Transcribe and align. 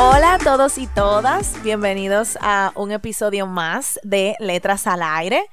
Hola 0.00 0.34
a 0.34 0.38
todos 0.38 0.78
y 0.78 0.86
todas, 0.86 1.60
bienvenidos 1.64 2.38
a 2.40 2.70
un 2.76 2.92
episodio 2.92 3.48
más 3.48 3.98
de 4.04 4.36
Letras 4.38 4.86
al 4.86 5.02
Aire. 5.02 5.44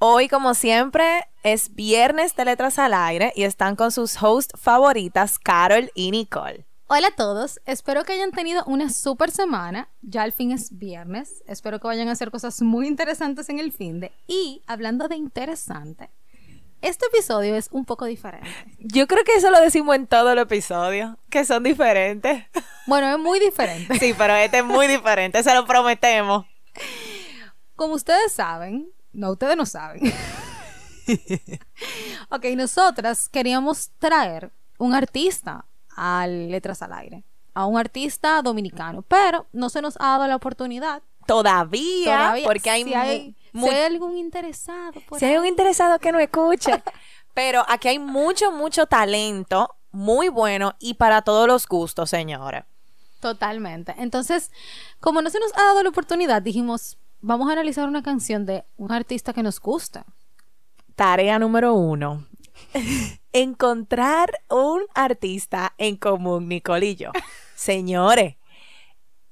Hoy, 0.00 0.26
como 0.26 0.54
siempre, 0.54 1.28
es 1.44 1.72
viernes 1.76 2.34
de 2.34 2.44
Letras 2.44 2.80
al 2.80 2.94
Aire 2.94 3.32
y 3.36 3.44
están 3.44 3.76
con 3.76 3.92
sus 3.92 4.20
hosts 4.20 4.60
favoritas, 4.60 5.38
Carol 5.38 5.92
y 5.94 6.10
Nicole. 6.10 6.66
Hola 6.88 7.06
a 7.06 7.14
todos, 7.14 7.60
espero 7.64 8.02
que 8.02 8.14
hayan 8.14 8.32
tenido 8.32 8.64
una 8.64 8.90
super 8.90 9.30
semana. 9.30 9.88
Ya 10.02 10.24
al 10.24 10.32
fin 10.32 10.50
es 10.50 10.76
viernes. 10.76 11.44
Espero 11.46 11.78
que 11.78 11.86
vayan 11.86 12.08
a 12.08 12.12
hacer 12.12 12.32
cosas 12.32 12.60
muy 12.60 12.88
interesantes 12.88 13.48
en 13.50 13.60
el 13.60 13.70
fin 13.70 14.00
de. 14.00 14.10
Y 14.26 14.64
hablando 14.66 15.06
de 15.06 15.14
interesante, 15.14 16.10
este 16.82 17.06
episodio 17.06 17.56
es 17.56 17.68
un 17.70 17.84
poco 17.84 18.04
diferente. 18.04 18.50
Yo 18.78 19.06
creo 19.06 19.24
que 19.24 19.34
eso 19.36 19.50
lo 19.50 19.60
decimos 19.60 19.96
en 19.96 20.06
todo 20.06 20.32
el 20.32 20.38
episodio, 20.38 21.16
que 21.30 21.44
son 21.44 21.62
diferentes. 21.62 22.44
Bueno, 22.84 23.08
es 23.08 23.18
muy 23.18 23.38
diferente. 23.38 23.96
Sí, 24.00 24.12
pero 24.18 24.34
este 24.34 24.58
es 24.58 24.64
muy 24.64 24.88
diferente, 24.88 25.40
se 25.44 25.54
lo 25.54 25.64
prometemos. 25.64 26.44
Como 27.76 27.94
ustedes 27.94 28.32
saben, 28.32 28.90
no, 29.12 29.30
ustedes 29.30 29.56
no 29.56 29.64
saben. 29.66 30.02
ok, 32.28 32.44
nosotras 32.56 33.28
queríamos 33.28 33.92
traer 34.00 34.50
un 34.78 34.94
artista 34.94 35.64
a 35.96 36.26
Letras 36.26 36.82
al 36.82 36.92
Aire, 36.92 37.24
a 37.54 37.66
un 37.66 37.78
artista 37.78 38.42
dominicano, 38.42 39.02
pero 39.02 39.46
no 39.52 39.70
se 39.70 39.80
nos 39.80 39.94
ha 40.00 40.18
dado 40.18 40.26
la 40.26 40.34
oportunidad. 40.34 41.04
Todavía, 41.28 42.16
Todavía, 42.16 42.44
porque 42.44 42.68
hay, 42.68 42.94
hay, 42.94 43.36
mu- 43.52 43.68
si 43.68 43.74
hay 43.74 43.82
algún 43.84 44.16
interesado. 44.16 44.92
por 45.08 45.18
Si 45.18 45.24
hay 45.24 45.36
un 45.36 45.46
interesado 45.46 45.98
que 45.98 46.12
no 46.12 46.18
escuche. 46.18 46.72
Pero 47.34 47.64
aquí 47.68 47.88
hay 47.88 47.98
mucho, 47.98 48.52
mucho 48.52 48.86
talento, 48.86 49.74
muy 49.90 50.28
bueno 50.28 50.74
y 50.78 50.94
para 50.94 51.22
todos 51.22 51.46
los 51.46 51.66
gustos, 51.66 52.10
señores. 52.10 52.64
Totalmente. 53.20 53.94
Entonces, 53.98 54.50
como 55.00 55.22
no 55.22 55.30
se 55.30 55.38
nos 55.40 55.54
ha 55.56 55.64
dado 55.64 55.82
la 55.82 55.88
oportunidad, 55.88 56.42
dijimos, 56.42 56.98
vamos 57.20 57.48
a 57.48 57.52
analizar 57.52 57.88
una 57.88 58.02
canción 58.02 58.44
de 58.44 58.64
un 58.76 58.92
artista 58.92 59.32
que 59.32 59.42
nos 59.42 59.60
gusta. 59.60 60.04
Tarea 60.96 61.38
número 61.38 61.72
uno. 61.74 62.26
Encontrar 63.32 64.30
un 64.50 64.82
artista 64.94 65.72
en 65.78 65.96
común, 65.96 66.50
yo. 66.96 67.12
Señores, 67.54 68.36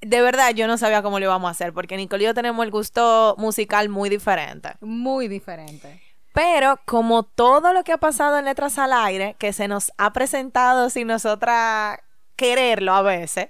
de 0.00 0.22
verdad 0.22 0.50
yo 0.54 0.66
no 0.66 0.78
sabía 0.78 1.02
cómo 1.02 1.18
lo 1.18 1.26
íbamos 1.26 1.48
a 1.48 1.52
hacer, 1.52 1.72
porque 1.72 1.96
Nicole 1.96 2.24
y 2.24 2.26
yo 2.26 2.34
tenemos 2.34 2.64
el 2.64 2.70
gusto 2.70 3.34
musical 3.38 3.88
muy 3.88 4.08
diferente. 4.08 4.74
Muy 4.80 5.28
diferente. 5.28 6.02
Pero 6.32 6.78
como 6.86 7.24
todo 7.24 7.72
lo 7.72 7.82
que 7.82 7.92
ha 7.92 7.98
pasado 7.98 8.38
en 8.38 8.44
Letras 8.44 8.78
al 8.78 8.92
Aire, 8.92 9.36
que 9.38 9.52
se 9.52 9.66
nos 9.68 9.92
ha 9.98 10.12
presentado 10.12 10.88
sin 10.88 11.08
nosotras 11.08 11.98
quererlo 12.36 12.94
a 12.94 13.02
veces, 13.02 13.48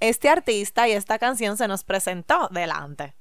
este 0.00 0.28
artista 0.28 0.86
y 0.86 0.92
esta 0.92 1.18
canción 1.18 1.56
se 1.56 1.66
nos 1.66 1.82
presentó 1.84 2.48
delante. 2.50 3.14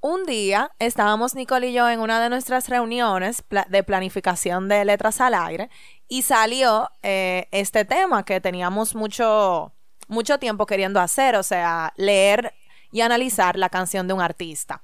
Un 0.00 0.24
día 0.24 0.70
estábamos 0.78 1.34
Nicole 1.34 1.68
y 1.68 1.72
yo 1.72 1.88
en 1.88 2.00
una 2.00 2.20
de 2.20 2.28
nuestras 2.28 2.68
reuniones 2.68 3.40
pla- 3.42 3.66
de 3.70 3.82
planificación 3.84 4.68
de 4.68 4.84
Letras 4.84 5.20
al 5.20 5.34
Aire 5.34 5.70
y 6.08 6.22
salió 6.22 6.90
eh, 7.02 7.48
este 7.52 7.84
tema 7.84 8.24
que 8.24 8.40
teníamos 8.40 8.94
mucho, 8.94 9.72
mucho 10.08 10.38
tiempo 10.38 10.66
queriendo 10.66 11.00
hacer, 11.00 11.36
o 11.36 11.42
sea, 11.42 11.92
leer 11.96 12.54
y 12.90 13.00
analizar 13.00 13.56
la 13.56 13.68
canción 13.68 14.06
de 14.06 14.14
un 14.14 14.20
artista. 14.20 14.82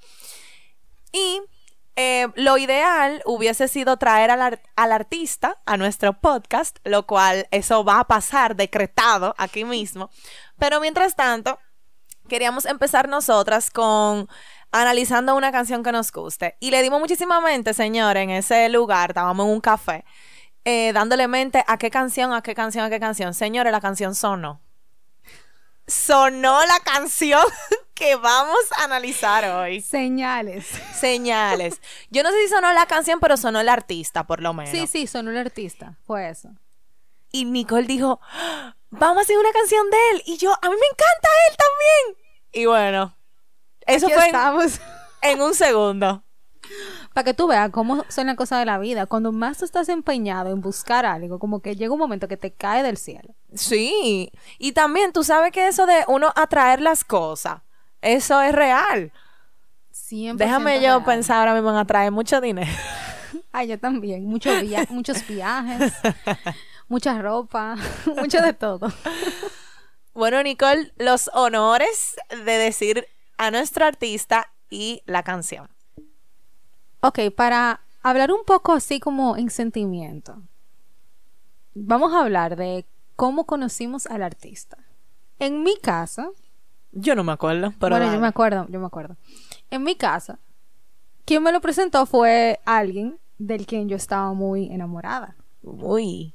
Y 1.12 1.40
eh, 1.96 2.28
lo 2.36 2.58
ideal 2.58 3.22
hubiese 3.26 3.66
sido 3.68 3.96
traer 3.96 4.30
al, 4.30 4.40
ar- 4.40 4.62
al 4.76 4.92
artista 4.92 5.58
a 5.66 5.76
nuestro 5.76 6.20
podcast, 6.20 6.78
lo 6.84 7.06
cual 7.06 7.48
eso 7.50 7.84
va 7.84 8.00
a 8.00 8.04
pasar 8.04 8.56
decretado 8.56 9.34
aquí 9.36 9.64
mismo. 9.64 10.10
Pero 10.58 10.80
mientras 10.80 11.16
tanto, 11.16 11.58
queríamos 12.28 12.66
empezar 12.66 13.08
nosotras 13.08 13.70
con 13.70 14.28
analizando 14.70 15.34
una 15.34 15.50
canción 15.50 15.82
que 15.82 15.92
nos 15.92 16.12
guste. 16.12 16.56
Y 16.60 16.70
le 16.70 16.82
dimos 16.82 17.00
muchísima 17.00 17.40
mente, 17.40 17.74
señor, 17.74 18.16
en 18.16 18.30
ese 18.30 18.68
lugar, 18.68 19.10
estábamos 19.10 19.46
en 19.46 19.52
un 19.52 19.60
café, 19.60 20.04
eh, 20.64 20.92
dándole 20.92 21.26
mente 21.26 21.64
a 21.66 21.78
qué 21.78 21.90
canción, 21.90 22.32
a 22.32 22.42
qué 22.42 22.54
canción, 22.54 22.84
a 22.84 22.90
qué 22.90 23.00
canción. 23.00 23.32
Señores, 23.34 23.72
la 23.72 23.80
canción 23.80 24.14
sonó. 24.14 24.60
Sonó 25.88 26.64
la 26.66 26.78
canción 26.80 27.42
que 27.94 28.14
vamos 28.16 28.58
a 28.78 28.84
analizar 28.84 29.44
hoy. 29.44 29.80
Señales. 29.80 30.66
Señales. 30.94 31.80
Yo 32.10 32.22
no 32.22 32.30
sé 32.30 32.42
si 32.42 32.48
sonó 32.48 32.72
la 32.72 32.86
canción, 32.86 33.18
pero 33.20 33.36
sonó 33.36 33.58
el 33.60 33.68
artista, 33.68 34.24
por 34.24 34.40
lo 34.42 34.52
menos. 34.54 34.70
Sí, 34.70 34.86
sí, 34.86 35.06
sonó 35.06 35.30
el 35.30 35.38
artista. 35.38 35.96
Fue 36.06 36.28
eso. 36.28 36.50
Y 37.32 37.44
Nicole 37.44 37.86
dijo, 37.86 38.20
"Ah, 38.22 38.76
vamos 38.90 39.18
a 39.18 39.20
hacer 39.22 39.38
una 39.38 39.50
canción 39.52 39.90
de 39.90 39.96
él. 40.12 40.22
Y 40.26 40.36
yo, 40.36 40.52
a 40.52 40.68
mí 40.68 40.76
me 40.76 40.86
encanta 40.86 41.28
él 41.50 41.56
también. 41.56 42.24
Y 42.52 42.66
bueno, 42.66 43.16
eso 43.86 44.06
Aquí 44.06 44.14
fue 44.14 44.28
en, 44.28 44.70
en 45.32 45.42
un 45.42 45.54
segundo. 45.54 46.22
Para 47.14 47.24
que 47.24 47.34
tú 47.34 47.46
veas 47.46 47.70
cómo 47.70 48.04
son 48.08 48.26
las 48.26 48.36
cosas 48.36 48.58
de 48.60 48.66
la 48.66 48.78
vida. 48.78 49.06
Cuando 49.06 49.32
más 49.32 49.58
tú 49.58 49.64
estás 49.64 49.88
empeñado 49.88 50.50
en 50.50 50.60
buscar 50.60 51.06
algo, 51.06 51.38
como 51.38 51.60
que 51.60 51.76
llega 51.76 51.92
un 51.92 51.98
momento 51.98 52.28
que 52.28 52.36
te 52.36 52.52
cae 52.52 52.82
del 52.82 52.96
cielo. 52.98 53.34
Sí. 53.54 54.30
Y 54.58 54.72
también 54.72 55.12
tú 55.12 55.24
sabes 55.24 55.52
que 55.52 55.68
eso 55.68 55.86
de 55.86 56.04
uno 56.08 56.32
atraer 56.36 56.80
las 56.80 57.04
cosas, 57.04 57.62
eso 58.02 58.40
es 58.42 58.54
real. 58.54 59.12
100% 59.92 60.36
Déjame 60.36 60.80
yo 60.80 61.04
pensar 61.04 61.38
ahora 61.38 61.54
mismo 61.54 61.70
en 61.70 61.76
atraer 61.76 62.10
mucho 62.12 62.40
dinero. 62.40 62.70
Ay, 63.52 63.68
yo 63.68 63.78
también. 63.78 64.24
Mucho 64.26 64.50
via- 64.60 64.86
muchos 64.90 65.26
viajes, 65.26 65.92
mucha 66.88 67.20
ropa, 67.20 67.76
mucho 68.16 68.40
de 68.40 68.52
todo. 68.52 68.90
Bueno, 70.14 70.42
Nicole, 70.42 70.92
los 70.96 71.30
honores 71.34 72.16
de 72.30 72.52
decir 72.58 73.06
a 73.36 73.50
nuestro 73.50 73.84
artista 73.84 74.50
y 74.70 75.02
la 75.06 75.22
canción. 75.22 75.68
Ok, 77.00 77.18
para 77.36 77.80
hablar 78.02 78.32
un 78.32 78.44
poco 78.44 78.72
así 78.72 78.98
como 79.00 79.36
en 79.36 79.50
sentimiento, 79.50 80.42
vamos 81.74 82.12
a 82.14 82.20
hablar 82.22 82.56
de 82.56 82.84
cómo 83.18 83.46
conocimos 83.46 84.06
al 84.06 84.22
artista. 84.22 84.78
En 85.40 85.64
mi 85.64 85.76
casa, 85.76 86.30
Yo 86.92 87.16
no 87.16 87.24
me 87.24 87.32
acuerdo, 87.32 87.74
pero 87.80 87.96
bueno, 87.96 88.12
yo 88.12 88.20
me 88.20 88.28
acuerdo, 88.28 88.66
yo 88.68 88.78
me 88.78 88.86
acuerdo. 88.86 89.16
En 89.70 89.82
mi 89.82 89.96
casa, 89.96 90.38
quien 91.24 91.42
me 91.42 91.50
lo 91.50 91.60
presentó 91.60 92.06
fue 92.06 92.60
alguien 92.64 93.18
del 93.36 93.66
quien 93.66 93.88
yo 93.88 93.96
estaba 93.96 94.32
muy 94.34 94.72
enamorada. 94.72 95.34
Uy. 95.62 96.32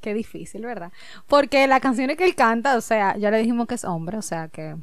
Qué 0.00 0.14
difícil, 0.14 0.64
¿verdad? 0.64 0.90
Porque 1.26 1.68
las 1.68 1.80
canciones 1.80 2.16
que 2.16 2.24
él 2.24 2.34
canta, 2.34 2.76
o 2.76 2.80
sea, 2.80 3.14
ya 3.18 3.30
le 3.30 3.38
dijimos 3.38 3.66
que 3.66 3.74
es 3.74 3.84
hombre, 3.84 4.16
o 4.16 4.22
sea 4.22 4.48
que 4.48 4.76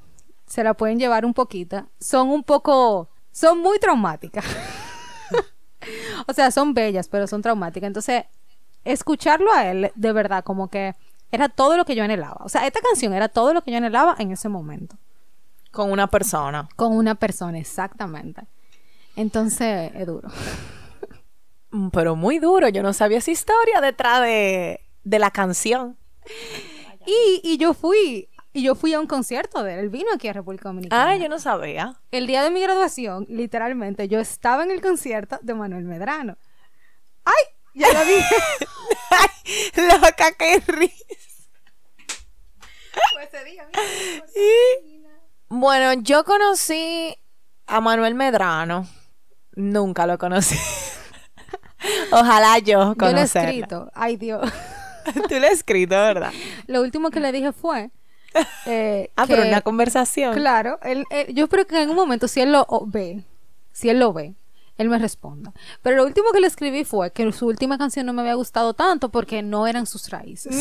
se 0.46 0.64
la 0.64 0.76
pueden 0.76 1.00
llevar 1.00 1.26
un 1.26 1.34
poquito. 1.34 1.90
Son 2.00 2.30
un 2.30 2.44
poco, 2.44 3.10
son 3.32 3.58
muy 3.58 3.80
traumáticas. 3.80 4.46
o 6.28 6.34
sea, 6.34 6.52
son 6.52 6.76
bellas, 6.76 7.08
pero 7.08 7.26
son 7.26 7.42
traumáticas. 7.42 7.88
Entonces, 7.88 8.26
escucharlo 8.86 9.52
a 9.52 9.66
él, 9.66 9.92
de 9.96 10.14
verdad, 10.14 10.44
como 10.44 10.70
que 10.70 10.96
era 11.32 11.50
todo 11.50 11.78
lo 11.78 11.86
que 11.86 11.96
yo 11.96 12.04
anhelaba. 12.04 12.38
O 12.44 12.50
sea, 12.50 12.66
esta 12.66 12.80
canción 12.82 13.14
era 13.14 13.30
todo 13.30 13.54
lo 13.54 13.62
que 13.62 13.72
yo 13.72 13.78
anhelaba 13.78 14.16
en 14.20 14.32
ese 14.32 14.50
momento. 14.50 14.98
Con 15.72 15.92
una 15.92 16.08
persona. 16.08 16.68
Con 16.76 16.94
una 16.98 17.16
persona, 17.16 17.60
exactamente. 17.60 18.42
Entonces, 19.16 19.92
es 19.94 20.08
duro. 20.08 20.30
Mm, 21.72 21.90
Pero 21.90 22.16
muy 22.16 22.40
duro. 22.40 22.70
Yo 22.70 22.82
no 22.82 22.94
sabía 22.94 23.20
esa 23.20 23.32
historia 23.32 23.80
detrás 23.82 24.22
de, 24.22 24.80
de 25.04 25.20
la 25.20 25.30
canción. 25.30 25.98
Y, 27.06 27.42
y 27.44 27.58
yo 27.58 27.74
fui, 27.74 28.30
y 28.54 28.64
yo 28.64 28.74
fui 28.76 28.94
a 28.94 29.00
un 29.00 29.06
concierto 29.08 29.64
de 29.64 29.76
él. 29.76 29.80
Él 29.82 29.90
vino 29.90 30.08
aquí 30.14 30.28
a 30.28 30.34
República 30.34 30.70
Dominicana. 30.70 31.12
Ah, 31.12 31.16
yo 31.18 31.30
no 31.30 31.38
sabía. 31.40 31.96
El 32.12 32.26
día 32.26 32.44
de 32.44 32.50
mi 32.50 32.62
graduación, 32.62 33.26
literalmente, 33.30 34.08
yo 34.08 34.20
estaba 34.20 34.64
en 34.64 34.72
el 34.72 34.82
concierto 34.82 35.38
de 35.42 35.54
Manuel 35.54 35.86
Medrano. 35.86 36.38
¡Ay! 37.26 37.34
Ya 37.76 37.94
lo 37.94 38.00
dije. 38.06 38.36
Ay, 39.12 39.72
loca, 40.02 40.32
qué 40.38 40.62
risa. 40.68 41.06
Bueno, 45.50 45.94
yo 46.04 46.24
conocí 46.26 47.16
a 47.68 47.82
Manuel 47.82 48.16
Medrano. 48.16 48.88
Nunca 49.56 50.06
lo 50.06 50.18
conocí. 50.18 50.56
Ojalá 52.12 52.60
yo 52.60 52.66
Yo 52.66 52.86
lo 52.86 52.92
he 52.92 52.96
conocerla. 52.96 53.50
escrito. 53.50 53.92
Ay, 53.96 54.18
Dios. 54.18 54.42
Tú 55.30 55.40
lo 55.40 55.48
has 55.48 55.54
escrito, 55.54 55.96
¿verdad? 55.96 56.32
Lo 56.68 56.82
último 56.82 57.10
que 57.10 57.20
le 57.20 57.32
dije 57.32 57.52
fue. 57.52 57.90
eh, 58.68 59.10
Ah, 59.16 59.26
pero 59.28 59.42
una 59.44 59.62
conversación. 59.62 60.36
Claro, 60.36 60.80
él- 60.84 61.06
él- 61.10 61.34
yo 61.34 61.46
espero 61.46 61.66
que 61.66 61.82
en 61.82 61.90
un 61.90 61.96
momento, 61.96 62.28
si 62.28 62.42
él 62.42 62.52
lo 62.52 62.68
ve, 62.86 63.24
si 63.72 63.90
él 63.90 64.00
lo 64.00 64.14
ve, 64.14 64.36
él 64.80 64.90
me 64.90 64.98
responda. 64.98 65.54
Pero 65.84 65.98
lo 65.98 66.06
último 66.06 66.32
que 66.32 66.40
le 66.40 66.48
escribí 66.48 66.86
fue 66.86 67.12
que 67.12 67.30
su 67.34 67.46
última 67.46 67.78
canción 67.78 68.06
no 68.06 68.14
me 68.14 68.22
había 68.22 68.36
gustado 68.36 68.74
tanto 68.74 69.10
porque 69.10 69.44
no 69.44 69.68
eran 69.68 69.86
sus 69.86 70.10
raíces. 70.10 70.56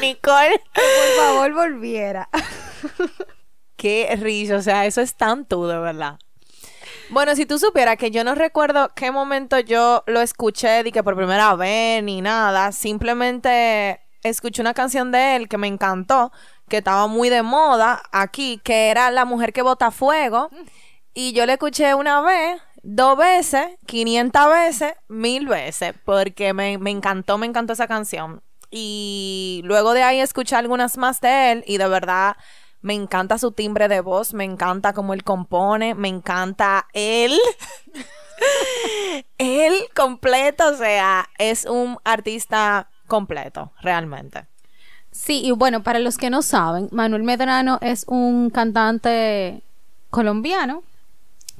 Nicole. 0.00 0.60
Por 0.74 1.24
favor, 1.24 1.54
volviera. 1.54 2.28
Qué 3.76 4.12
risa, 4.20 4.56
o 4.56 4.62
sea, 4.62 4.86
eso 4.86 5.00
es 5.00 5.14
tan 5.14 5.46
tú, 5.46 5.66
de 5.66 5.78
verdad. 5.78 6.18
Bueno, 7.10 7.36
si 7.36 7.46
tú 7.46 7.60
supieras 7.60 7.96
que 7.96 8.10
yo 8.10 8.24
no 8.24 8.34
recuerdo 8.34 8.90
qué 8.94 9.10
momento 9.10 9.58
yo 9.60 10.02
lo 10.06 10.20
escuché, 10.20 10.82
de 10.82 10.90
que 10.90 11.02
por 11.02 11.14
primera 11.14 11.54
vez 11.54 12.02
ni 12.02 12.22
nada, 12.22 12.72
simplemente 12.72 14.00
escuché 14.22 14.62
una 14.62 14.74
canción 14.74 15.12
de 15.12 15.36
él 15.36 15.48
que 15.48 15.58
me 15.58 15.66
encantó, 15.66 16.32
que 16.68 16.78
estaba 16.78 17.06
muy 17.06 17.28
de 17.28 17.42
moda 17.42 18.02
aquí, 18.12 18.60
que 18.64 18.88
era 18.88 19.10
La 19.10 19.24
mujer 19.24 19.52
que 19.52 19.62
bota 19.62 19.90
fuego, 19.90 20.48
y 21.14 21.32
yo 21.32 21.46
la 21.46 21.54
escuché 21.54 21.94
una 21.94 22.20
vez, 22.22 22.60
dos 22.82 23.16
veces, 23.16 23.66
500 23.86 24.48
veces, 24.48 24.94
mil 25.08 25.46
veces, 25.46 25.94
porque 26.04 26.52
me, 26.52 26.78
me 26.78 26.90
encantó, 26.90 27.38
me 27.38 27.46
encantó 27.46 27.74
esa 27.74 27.86
canción. 27.86 28.42
Y 28.70 29.60
luego 29.64 29.92
de 29.92 30.02
ahí 30.02 30.20
escuché 30.20 30.56
algunas 30.56 30.96
más 30.96 31.20
de 31.20 31.52
él 31.52 31.64
y 31.66 31.76
de 31.76 31.88
verdad 31.88 32.36
me 32.80 32.94
encanta 32.94 33.38
su 33.38 33.52
timbre 33.52 33.88
de 33.88 34.00
voz, 34.00 34.34
me 34.34 34.44
encanta 34.44 34.92
cómo 34.92 35.14
él 35.14 35.22
compone, 35.22 35.94
me 35.94 36.08
encanta 36.08 36.88
él. 36.92 37.38
él 39.38 39.74
completo, 39.94 40.68
o 40.68 40.74
sea, 40.74 41.28
es 41.38 41.66
un 41.66 41.98
artista 42.04 42.88
completo, 43.06 43.72
realmente. 43.82 44.46
Sí, 45.10 45.42
y 45.44 45.50
bueno, 45.52 45.82
para 45.82 45.98
los 45.98 46.16
que 46.16 46.30
no 46.30 46.40
saben, 46.40 46.88
Manuel 46.90 47.22
Medrano 47.22 47.78
es 47.82 48.04
un 48.08 48.48
cantante 48.48 49.62
colombiano 50.10 50.82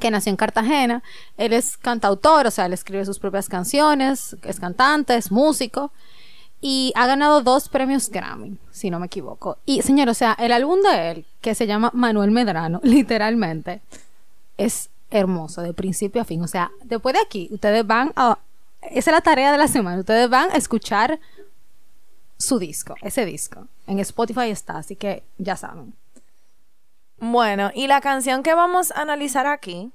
que 0.03 0.11
nació 0.11 0.31
en 0.31 0.37
Cartagena. 0.37 1.01
Él 1.37 1.53
es 1.53 1.77
cantautor, 1.77 2.49
o 2.49 2.51
sea, 2.51 2.67
él 2.67 2.73
escribe 2.73 3.05
sus 3.05 3.21
propias 3.21 3.49
canciones, 3.49 4.37
es 4.43 4.59
cantante, 4.59 5.15
es 5.15 5.31
músico 5.31 5.93
y 6.61 6.93
ha 6.97 7.07
ganado 7.07 7.41
dos 7.41 7.69
premios 7.69 8.11
Grammy, 8.11 8.59
si 8.73 8.91
no 8.91 8.99
me 8.99 9.07
equivoco. 9.07 9.59
Y 9.65 9.83
señor, 9.83 10.09
o 10.09 10.15
sea, 10.15 10.37
el 10.41 10.51
álbum 10.51 10.81
de 10.81 11.11
él, 11.13 11.27
que 11.41 11.55
se 11.55 11.69
llama 11.69 11.93
Manuel 11.95 12.33
Medrano, 12.33 12.81
literalmente, 12.85 13.81
es 14.59 14.91
hermoso 15.11 15.63
de 15.63 15.73
principio 15.73 16.21
a 16.21 16.25
fin. 16.25 16.43
O 16.43 16.49
sea, 16.49 16.73
después 16.83 17.15
de 17.15 17.21
aquí, 17.21 17.49
ustedes 17.53 17.87
van 17.87 18.13
a... 18.17 18.39
Esa 18.81 19.11
es 19.11 19.15
la 19.15 19.21
tarea 19.21 19.53
de 19.53 19.59
la 19.59 19.69
semana. 19.69 20.01
Ustedes 20.01 20.29
van 20.29 20.51
a 20.51 20.57
escuchar 20.57 21.21
su 22.39 22.59
disco, 22.59 22.97
ese 23.03 23.25
disco. 23.25 23.69
En 23.87 24.01
Spotify 24.01 24.51
está, 24.51 24.79
así 24.79 24.97
que 24.97 25.23
ya 25.39 25.57
saben. 25.57 25.95
Bueno, 27.25 27.71
y 27.73 27.87
la 27.87 28.01
canción 28.01 28.43
que 28.43 28.53
vamos 28.53 28.91
a 28.91 29.03
analizar 29.03 29.47
aquí 29.47 29.93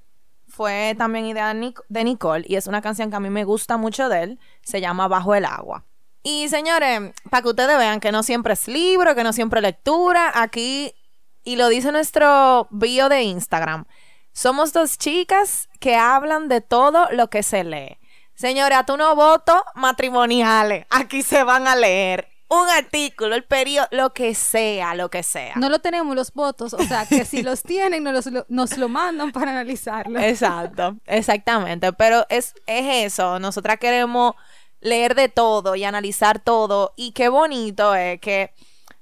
fue 0.47 0.95
también 0.97 1.25
idea 1.25 1.53
de 1.53 1.59
Nic- 1.59 1.83
de 1.89 2.05
Nicole 2.05 2.45
y 2.47 2.55
es 2.55 2.67
una 2.67 2.81
canción 2.81 3.09
que 3.09 3.17
a 3.17 3.19
mí 3.19 3.29
me 3.29 3.43
gusta 3.43 3.75
mucho 3.75 4.07
de 4.07 4.23
él, 4.23 4.39
se 4.61 4.79
llama 4.79 5.09
Bajo 5.09 5.35
el 5.35 5.43
agua. 5.43 5.83
Y 6.23 6.47
señores, 6.47 7.11
para 7.29 7.41
que 7.41 7.49
ustedes 7.49 7.77
vean 7.77 7.99
que 7.99 8.13
no 8.13 8.23
siempre 8.23 8.53
es 8.53 8.69
libro, 8.69 9.13
que 9.13 9.25
no 9.25 9.33
siempre 9.33 9.59
es 9.59 9.63
lectura, 9.63 10.31
aquí, 10.35 10.95
y 11.43 11.57
lo 11.57 11.67
dice 11.67 11.91
nuestro 11.91 12.69
bio 12.71 13.09
de 13.09 13.23
Instagram, 13.23 13.83
somos 14.31 14.71
dos 14.71 14.97
chicas 14.97 15.67
que 15.81 15.97
hablan 15.97 16.47
de 16.47 16.61
todo 16.61 17.09
lo 17.11 17.29
que 17.29 17.43
se 17.43 17.65
lee. 17.65 17.97
Señores, 18.35 18.77
a 18.77 18.85
tú 18.85 18.95
no 18.95 19.17
votos 19.17 19.61
matrimoniales, 19.75 20.85
aquí 20.89 21.23
se 21.23 21.43
van 21.43 21.67
a 21.67 21.75
leer 21.75 22.29
un 22.49 22.69
artículo, 22.69 23.35
el 23.35 23.43
periodo, 23.43 23.87
lo 23.91 24.13
que 24.13 24.33
sea, 24.33 24.95
lo 24.95 25.09
que 25.09 25.21
sea. 25.23 25.53
No 25.57 25.67
lo 25.69 25.79
tenemos 25.79 26.15
los 26.15 26.31
votos, 26.33 26.73
o 26.73 26.83
sea, 26.83 27.05
que 27.05 27.25
si 27.25 27.43
los 27.43 27.61
tienen, 27.63 28.03
nos, 28.03 28.25
los- 28.27 28.45
nos 28.47 28.77
lo 28.77 28.87
mandan 28.89 29.31
para 29.31 29.51
analizarlo. 29.51 30.19
Exacto, 30.19 30.95
exactamente. 31.05 31.91
Pero 31.93 32.25
es, 32.29 32.53
es 32.65 33.05
eso. 33.13 33.39
Nosotras 33.39 33.77
queremos 33.79 34.33
leer 34.79 35.15
de 35.15 35.27
todo 35.27 35.75
y 35.75 35.83
analizar 35.83 36.39
todo. 36.39 36.93
Y 36.95 37.11
qué 37.11 37.27
bonito 37.29 37.93
es 37.95 38.19
que, 38.21 38.53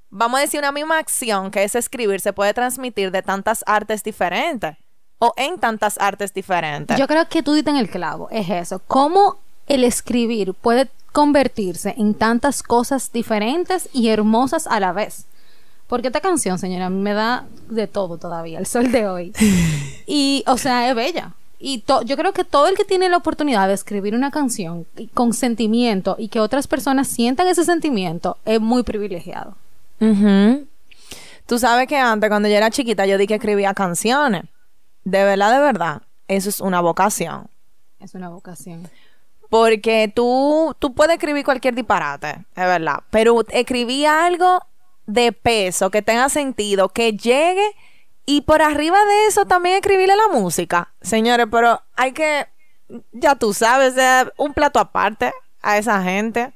vamos 0.09 0.39
a 0.39 0.41
decir, 0.41 0.59
una 0.59 0.71
misma 0.71 0.98
acción 0.98 1.51
que 1.51 1.63
es 1.63 1.75
escribir 1.75 2.21
se 2.21 2.33
puede 2.33 2.53
transmitir 2.53 3.12
de 3.12 3.21
tantas 3.21 3.63
artes 3.68 4.03
diferentes. 4.03 4.75
O 5.18 5.33
en 5.38 5.59
tantas 5.59 5.98
artes 5.98 6.33
diferentes. 6.33 6.98
Yo 6.98 7.07
creo 7.07 7.27
que 7.30 7.41
tú 7.41 7.53
diste 7.53 7.69
en 7.69 7.77
el 7.77 7.89
clavo, 7.89 8.27
es 8.31 8.50
eso. 8.50 8.81
Cómo 8.88 9.38
el 9.68 9.83
escribir 9.86 10.53
puede 10.53 10.89
convertirse 11.15 11.95
en 11.97 12.13
tantas 12.13 12.62
cosas 12.62 13.09
diferentes 13.13 13.88
y 13.94 14.09
hermosas 14.09 14.67
a 14.67 14.81
la 14.81 14.91
vez. 14.91 15.27
Porque 15.88 16.07
esta 16.07 16.19
canción, 16.19 16.59
señora, 16.59 16.88
a 16.88 16.89
mí 16.89 17.00
me 17.00 17.13
da 17.13 17.45
de 17.69 17.88
todo 17.88 18.17
todavía, 18.17 18.59
el 18.59 18.65
sol 18.65 18.91
de 18.91 19.07
hoy. 19.07 19.33
Y, 20.06 20.44
o 20.45 20.57
sea, 20.57 20.89
es 20.89 20.95
bella. 20.95 21.31
Y 21.57 21.85
yo 22.06 22.17
creo 22.17 22.33
que 22.33 22.44
todo 22.44 22.67
el 22.67 22.75
que 22.75 22.83
tiene 22.83 23.07
la 23.07 23.15
oportunidad 23.15 23.69
de 23.69 23.73
escribir 23.73 24.13
una 24.13 24.29
canción 24.29 24.85
con 25.13 25.31
sentimiento 25.31 26.17
y 26.19 26.27
que 26.27 26.41
otras 26.41 26.67
personas 26.67 27.07
sientan 27.07 27.47
ese 27.47 27.63
sentimiento 27.63 28.38
es 28.44 28.59
muy 28.59 28.83
privilegiado. 28.83 29.56
Ujú. 30.01 30.67
Tú 31.47 31.59
sabes 31.59 31.88
que 31.88 31.97
antes, 31.97 32.29
cuando 32.29 32.50
yo 32.50 32.56
era 32.56 32.69
chiquita, 32.71 33.06
yo 33.06 33.17
di 33.17 33.25
que 33.25 33.35
escribía 33.35 33.73
canciones. 33.73 34.44
De 35.06 35.23
verdad, 35.23 35.53
de 35.53 35.59
verdad. 35.59 36.01
Eso 36.27 36.50
es 36.50 36.59
una 36.59 36.81
vocación. 36.81 37.47
Es 38.01 38.15
una 38.15 38.27
vocación. 38.27 38.89
Porque 39.55 40.11
tú, 40.13 40.75
tú 40.79 40.93
puedes 40.93 41.13
escribir 41.13 41.45
cualquier 41.45 41.75
disparate, 41.75 42.45
es 42.57 42.65
verdad. 42.65 42.99
Pero 43.09 43.41
escribí 43.47 44.05
algo 44.05 44.59
de 45.05 45.31
peso, 45.31 45.89
que 45.89 46.01
tenga 46.01 46.27
sentido, 46.27 46.89
que 46.89 47.13
llegue. 47.13 47.65
Y 48.25 48.41
por 48.41 48.61
arriba 48.61 48.97
de 48.97 49.27
eso 49.27 49.45
también 49.45 49.77
escribirle 49.77 50.17
la 50.17 50.27
música. 50.27 50.91
Señores, 50.99 51.47
pero 51.49 51.81
hay 51.95 52.11
que, 52.11 52.47
ya 53.13 53.35
tú 53.35 53.53
sabes, 53.53 53.95
un 54.35 54.53
plato 54.53 54.77
aparte 54.77 55.31
a 55.61 55.77
esa 55.77 56.03
gente. 56.03 56.51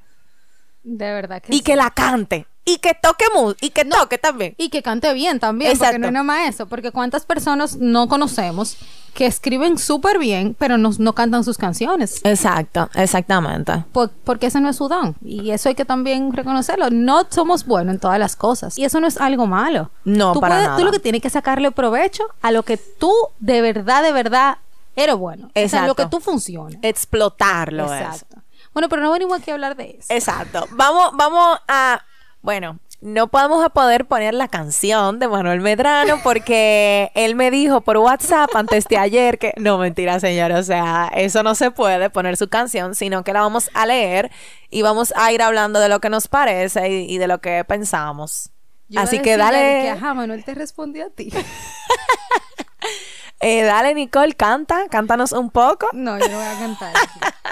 De 0.84 1.14
verdad 1.14 1.42
que 1.42 1.54
Y 1.54 1.60
sí. 1.60 1.64
que 1.64 1.78
la 1.78 1.92
cante. 1.92 2.48
Y 2.74 2.78
que 2.78 2.94
toque 2.94 3.26
y 3.62 3.70
que 3.72 3.86
toque 3.86 4.18
también. 4.18 4.54
Y 4.58 4.70
que 4.70 4.82
cante 4.84 5.14
bien 5.14 5.40
también, 5.40 5.72
porque 5.72 5.84
Exacto. 5.86 6.00
no 6.00 6.08
es 6.08 6.14
nada 6.14 6.24
más 6.24 6.50
eso, 6.50 6.66
porque 6.68 6.92
cuántas 6.92 7.26
personas 7.26 7.78
no 7.78 8.08
conocemos 8.08 8.78
que 9.14 9.26
escriben 9.26 9.78
súper 9.78 10.20
bien, 10.20 10.56
pero 10.58 10.78
no, 10.78 10.92
no 11.00 11.14
cantan 11.14 11.44
sus 11.44 11.58
canciones. 11.58 12.22
Exacto, 12.24 12.90
exactamente. 12.94 13.84
Por- 13.92 14.12
porque 14.24 14.48
ese 14.48 14.62
no 14.62 14.70
es 14.70 14.76
su 14.76 14.88
don. 14.88 15.16
Y 15.24 15.50
eso 15.52 15.70
hay 15.70 15.76
que 15.76 15.84
también 15.86 16.32
reconocerlo. 16.32 16.90
No 16.92 17.26
somos 17.30 17.66
buenos 17.66 17.96
en 17.96 18.00
todas 18.00 18.20
las 18.20 18.36
cosas. 18.36 18.78
Y 18.78 18.86
eso 18.86 19.00
no 19.00 19.08
es 19.08 19.18
algo 19.18 19.48
malo. 19.48 19.90
No, 20.06 20.34
tú 20.34 20.40
para 20.40 20.56
puedes- 20.56 20.68
nada. 20.68 20.78
Tú 20.80 20.86
lo 20.86 20.92
que 20.92 21.00
tienes 21.00 21.22
que 21.22 21.30
sacarle 21.30 21.72
provecho 21.72 22.24
a 22.42 22.52
lo 22.52 22.64
que 22.64 22.78
tú 22.78 23.12
de 23.40 23.62
verdad, 23.62 24.04
de 24.04 24.12
verdad 24.12 24.58
eres 24.96 25.16
bueno. 25.16 25.48
O 25.48 25.52
sea, 25.54 25.64
Exacto. 25.64 25.88
lo 25.88 25.96
que 25.96 26.06
tú 26.06 26.20
funciones. 26.20 26.80
Explotarlo. 26.84 27.92
Exacto. 27.92 28.38
Bueno, 28.74 28.88
pero 28.88 29.02
no 29.02 29.12
venimos 29.12 29.40
aquí 29.40 29.50
a 29.50 29.56
hablar 29.56 29.76
de 29.76 29.98
eso. 30.00 30.14
Exacto. 30.14 30.66
Vamos, 30.72 31.10
vamos 31.14 31.58
a. 31.68 32.02
Bueno, 32.42 32.80
no 33.02 33.28
podemos 33.28 33.64
a 33.64 33.70
poder 33.70 34.06
poner 34.06 34.34
la 34.34 34.48
canción 34.48 35.20
de 35.20 35.28
Manuel 35.28 35.62
Medrano 35.62 36.20
porque 36.24 37.12
él 37.16 37.36
me 37.36 37.52
dijo 37.52 37.82
por 37.82 37.98
WhatsApp 37.98 38.50
antes 38.56 38.86
de 38.86 38.98
ayer 38.98 39.40
que. 39.40 39.54
No, 39.58 39.78
mentira, 39.78 40.20
señor. 40.20 40.52
O 40.52 40.64
sea, 40.64 41.10
eso 41.16 41.44
no 41.44 41.56
se 41.56 41.72
puede 41.72 42.10
poner 42.10 42.38
su 42.38 42.50
canción, 42.50 42.96
sino 42.96 43.24
que 43.24 43.34
la 43.34 43.42
vamos 43.42 43.70
a 43.74 43.86
leer 43.86 44.32
y 44.70 44.82
vamos 44.82 45.14
a 45.16 45.32
ir 45.32 45.42
hablando 45.42 45.80
de 45.80 45.90
lo 45.90 46.00
que 46.00 46.10
nos 46.10 46.28
parece 46.28 46.90
y, 46.90 47.14
y 47.14 47.18
de 47.18 47.28
lo 47.28 47.40
que 47.40 47.64
pensamos. 47.64 48.52
Yo 48.90 49.00
Así 49.02 49.22
que 49.22 49.38
dale. 49.38 49.84
que, 49.84 49.90
ajá, 49.90 50.14
Manuel 50.14 50.44
te 50.44 50.56
respondió 50.56 51.06
a 51.06 51.10
ti. 51.12 51.32
eh, 53.40 53.64
dale, 53.64 53.94
Nicole, 53.94 54.34
canta. 54.34 54.88
Cántanos 54.90 55.32
un 55.32 55.52
poco. 55.52 55.88
No, 55.94 56.18
yo 56.18 56.28
no 56.28 56.38
voy 56.38 56.46
a 56.46 56.60
cantar. 56.60 56.94
aquí. 56.96 57.20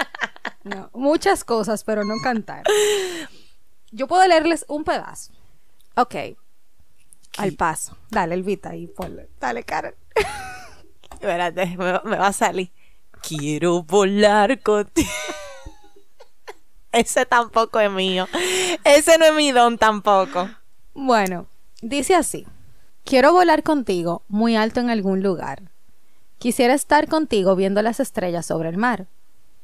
No, 0.64 0.90
muchas 0.92 1.44
cosas, 1.44 1.82
pero 1.82 2.04
no 2.04 2.16
cantar. 2.22 2.62
Yo 3.90 4.06
puedo 4.06 4.26
leerles 4.26 4.64
un 4.68 4.84
pedazo. 4.84 5.32
Ok. 5.96 6.14
Al 7.38 7.52
paso. 7.52 7.96
Dale, 8.10 8.34
Elvita, 8.34 8.74
y 8.76 8.86
ponle. 8.88 9.28
Dale, 9.40 9.62
Karen. 9.62 9.94
Espérate, 11.12 11.66
me, 11.76 11.92
va- 11.92 12.02
me 12.04 12.16
va 12.16 12.28
a 12.28 12.32
salir. 12.32 12.70
Quiero 13.22 13.82
volar 13.82 14.60
contigo. 14.62 15.08
Ese 16.92 17.26
tampoco 17.26 17.80
es 17.80 17.90
mío. 17.90 18.26
Ese 18.84 19.18
no 19.18 19.26
es 19.26 19.34
mi 19.34 19.52
don 19.52 19.78
tampoco. 19.78 20.48
Bueno, 20.94 21.46
dice 21.82 22.14
así. 22.14 22.46
Quiero 23.04 23.32
volar 23.32 23.62
contigo 23.62 24.22
muy 24.28 24.56
alto 24.56 24.80
en 24.80 24.90
algún 24.90 25.22
lugar. 25.22 25.62
Quisiera 26.38 26.74
estar 26.74 27.08
contigo 27.08 27.56
viendo 27.56 27.82
las 27.82 28.00
estrellas 28.00 28.46
sobre 28.46 28.68
el 28.68 28.76
mar. 28.78 29.06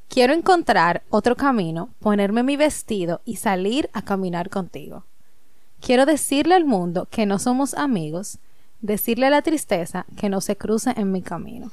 Quiero 0.09 0.33
encontrar 0.33 1.03
otro 1.11 1.35
camino, 1.37 1.91
ponerme 1.99 2.43
mi 2.43 2.57
vestido 2.57 3.21
y 3.25 3.37
salir 3.37 3.91
a 3.93 4.03
caminar 4.03 4.49
contigo. 4.49 5.05
Quiero 5.81 6.07
decirle 6.07 6.55
al 6.55 6.65
mundo 6.65 7.09
que 7.11 7.27
no 7.27 7.39
somos 7.39 7.75
amigos, 7.75 8.39
decirle 8.81 9.27
a 9.27 9.31
la 9.31 9.43
tristeza 9.43 10.07
que 10.17 10.29
no 10.29 10.41
se 10.41 10.57
cruce 10.57 10.93
en 10.97 11.11
mi 11.11 11.21
camino. 11.23 11.73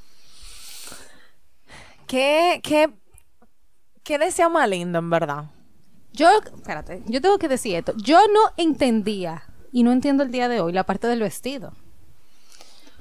qué, 2.07 2.59
qué, 2.63 2.91
qué 4.03 4.17
deseo 4.17 4.49
más 4.49 4.67
lindo, 4.67 4.99
en 4.99 5.09
verdad. 5.09 5.45
Yo, 6.13 6.29
espérate, 6.55 7.03
yo 7.05 7.21
tengo 7.21 7.37
que 7.37 7.47
decir 7.47 7.75
esto. 7.75 7.93
Yo 7.97 8.19
no 8.33 8.51
entendía, 8.57 9.43
y 9.71 9.83
no 9.83 9.91
entiendo 9.91 10.23
el 10.23 10.31
día 10.31 10.49
de 10.49 10.59
hoy, 10.59 10.73
la 10.73 10.83
parte 10.83 11.07
del 11.07 11.21
vestido. 11.21 11.73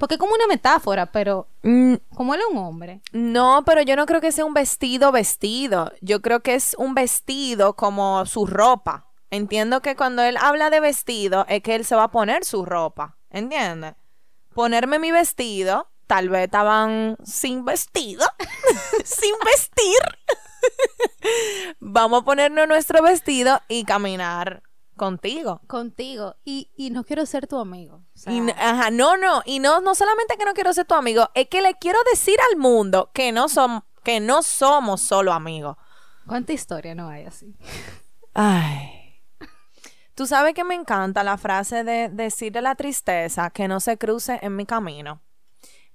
Porque 0.01 0.15
es 0.15 0.19
como 0.19 0.33
una 0.33 0.47
metáfora, 0.47 1.11
pero 1.11 1.47
Mm, 1.61 1.93
como 2.15 2.33
él 2.33 2.39
es 2.39 2.47
un 2.51 2.57
hombre. 2.57 3.01
No, 3.11 3.61
pero 3.67 3.83
yo 3.83 3.95
no 3.95 4.07
creo 4.07 4.19
que 4.19 4.31
sea 4.31 4.45
un 4.45 4.55
vestido 4.55 5.11
vestido. 5.11 5.91
Yo 6.01 6.23
creo 6.23 6.39
que 6.39 6.55
es 6.55 6.75
un 6.79 6.95
vestido 6.95 7.75
como 7.75 8.25
su 8.25 8.47
ropa. 8.47 9.11
Entiendo 9.29 9.83
que 9.83 9.95
cuando 9.95 10.23
él 10.23 10.37
habla 10.37 10.71
de 10.71 10.79
vestido 10.79 11.45
es 11.47 11.61
que 11.61 11.75
él 11.75 11.85
se 11.85 11.95
va 11.95 12.05
a 12.05 12.11
poner 12.11 12.45
su 12.45 12.65
ropa. 12.65 13.19
¿Entiendes? 13.29 13.93
Ponerme 14.55 14.97
mi 14.97 15.11
vestido, 15.11 15.87
tal 16.07 16.29
vez 16.29 16.45
estaban 16.45 17.15
sin 17.23 17.63
vestido, 17.63 18.25
sin 19.05 19.35
vestir. 19.45 19.99
Vamos 21.79 22.23
a 22.23 22.25
ponernos 22.25 22.67
nuestro 22.67 23.03
vestido 23.03 23.61
y 23.67 23.85
caminar 23.85 24.63
contigo. 25.05 25.61
Contigo. 25.65 26.35
Y, 26.45 26.69
y 26.77 26.91
no 26.91 27.03
quiero 27.03 27.25
ser 27.25 27.47
tu 27.47 27.57
amigo. 27.57 27.95
O 28.13 28.17
sea, 28.17 28.31
Y 28.31 28.37
n- 28.37 28.53
ajá, 28.57 28.91
no, 28.91 29.17
no, 29.17 29.41
y 29.45 29.57
no, 29.57 29.81
no 29.81 29.95
solamente 29.95 30.37
que 30.37 30.45
no 30.45 30.53
quiero 30.53 30.71
ser 30.73 30.85
tu 30.85 30.93
amigo, 30.93 31.27
es 31.33 31.47
que 31.47 31.61
le 31.61 31.73
quiero 31.79 31.97
decir 32.11 32.35
al 32.51 32.57
mundo 32.59 33.09
que 33.13 33.31
no, 33.31 33.47
som- 33.49 33.83
que 34.03 34.19
no 34.19 34.43
somos 34.43 35.01
solo 35.01 35.33
amigos. 35.33 35.75
¿Cuánta 36.27 36.53
historia 36.53 36.93
no 36.93 37.09
hay 37.09 37.25
así? 37.25 37.55
Ay. 38.35 39.19
Tú 40.13 40.27
sabes 40.27 40.53
que 40.53 40.63
me 40.63 40.75
encanta 40.75 41.23
la 41.23 41.37
frase 41.37 41.83
de 41.83 42.09
decirle 42.09 42.61
la 42.61 42.75
tristeza 42.75 43.49
que 43.49 43.67
no 43.67 43.79
se 43.79 43.97
cruce 43.97 44.37
en 44.43 44.55
mi 44.55 44.65
camino. 44.67 45.21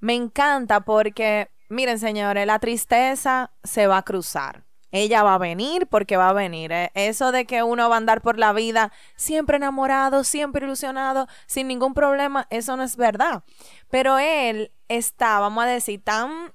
Me 0.00 0.14
encanta 0.14 0.80
porque, 0.80 1.48
miren 1.68 1.98
señores, 2.00 2.44
la 2.46 2.58
tristeza 2.58 3.52
se 3.62 3.86
va 3.86 3.98
a 3.98 4.02
cruzar. 4.02 4.64
Ella 4.96 5.22
va 5.22 5.34
a 5.34 5.38
venir 5.38 5.86
porque 5.86 6.16
va 6.16 6.30
a 6.30 6.32
venir. 6.32 6.72
¿eh? 6.72 6.90
Eso 6.94 7.32
de 7.32 7.44
que 7.44 7.62
uno 7.62 7.88
va 7.88 7.96
a 7.96 7.98
andar 7.98 8.22
por 8.22 8.38
la 8.38 8.52
vida 8.52 8.92
siempre 9.14 9.56
enamorado, 9.56 10.24
siempre 10.24 10.64
ilusionado, 10.64 11.28
sin 11.46 11.68
ningún 11.68 11.94
problema, 11.94 12.46
eso 12.50 12.76
no 12.76 12.82
es 12.82 12.96
verdad. 12.96 13.44
Pero 13.90 14.18
él 14.18 14.72
está, 14.88 15.38
vamos 15.40 15.64
a 15.64 15.66
decir, 15.66 16.02
tan 16.02 16.52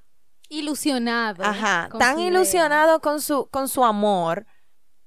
Ilusionado. 0.49 1.45
Ajá, 1.45 1.87
tan 1.97 2.19
idea. 2.19 2.27
ilusionado 2.27 2.99
con 2.99 3.21
su, 3.21 3.47
con 3.49 3.69
su 3.69 3.85
amor 3.85 4.45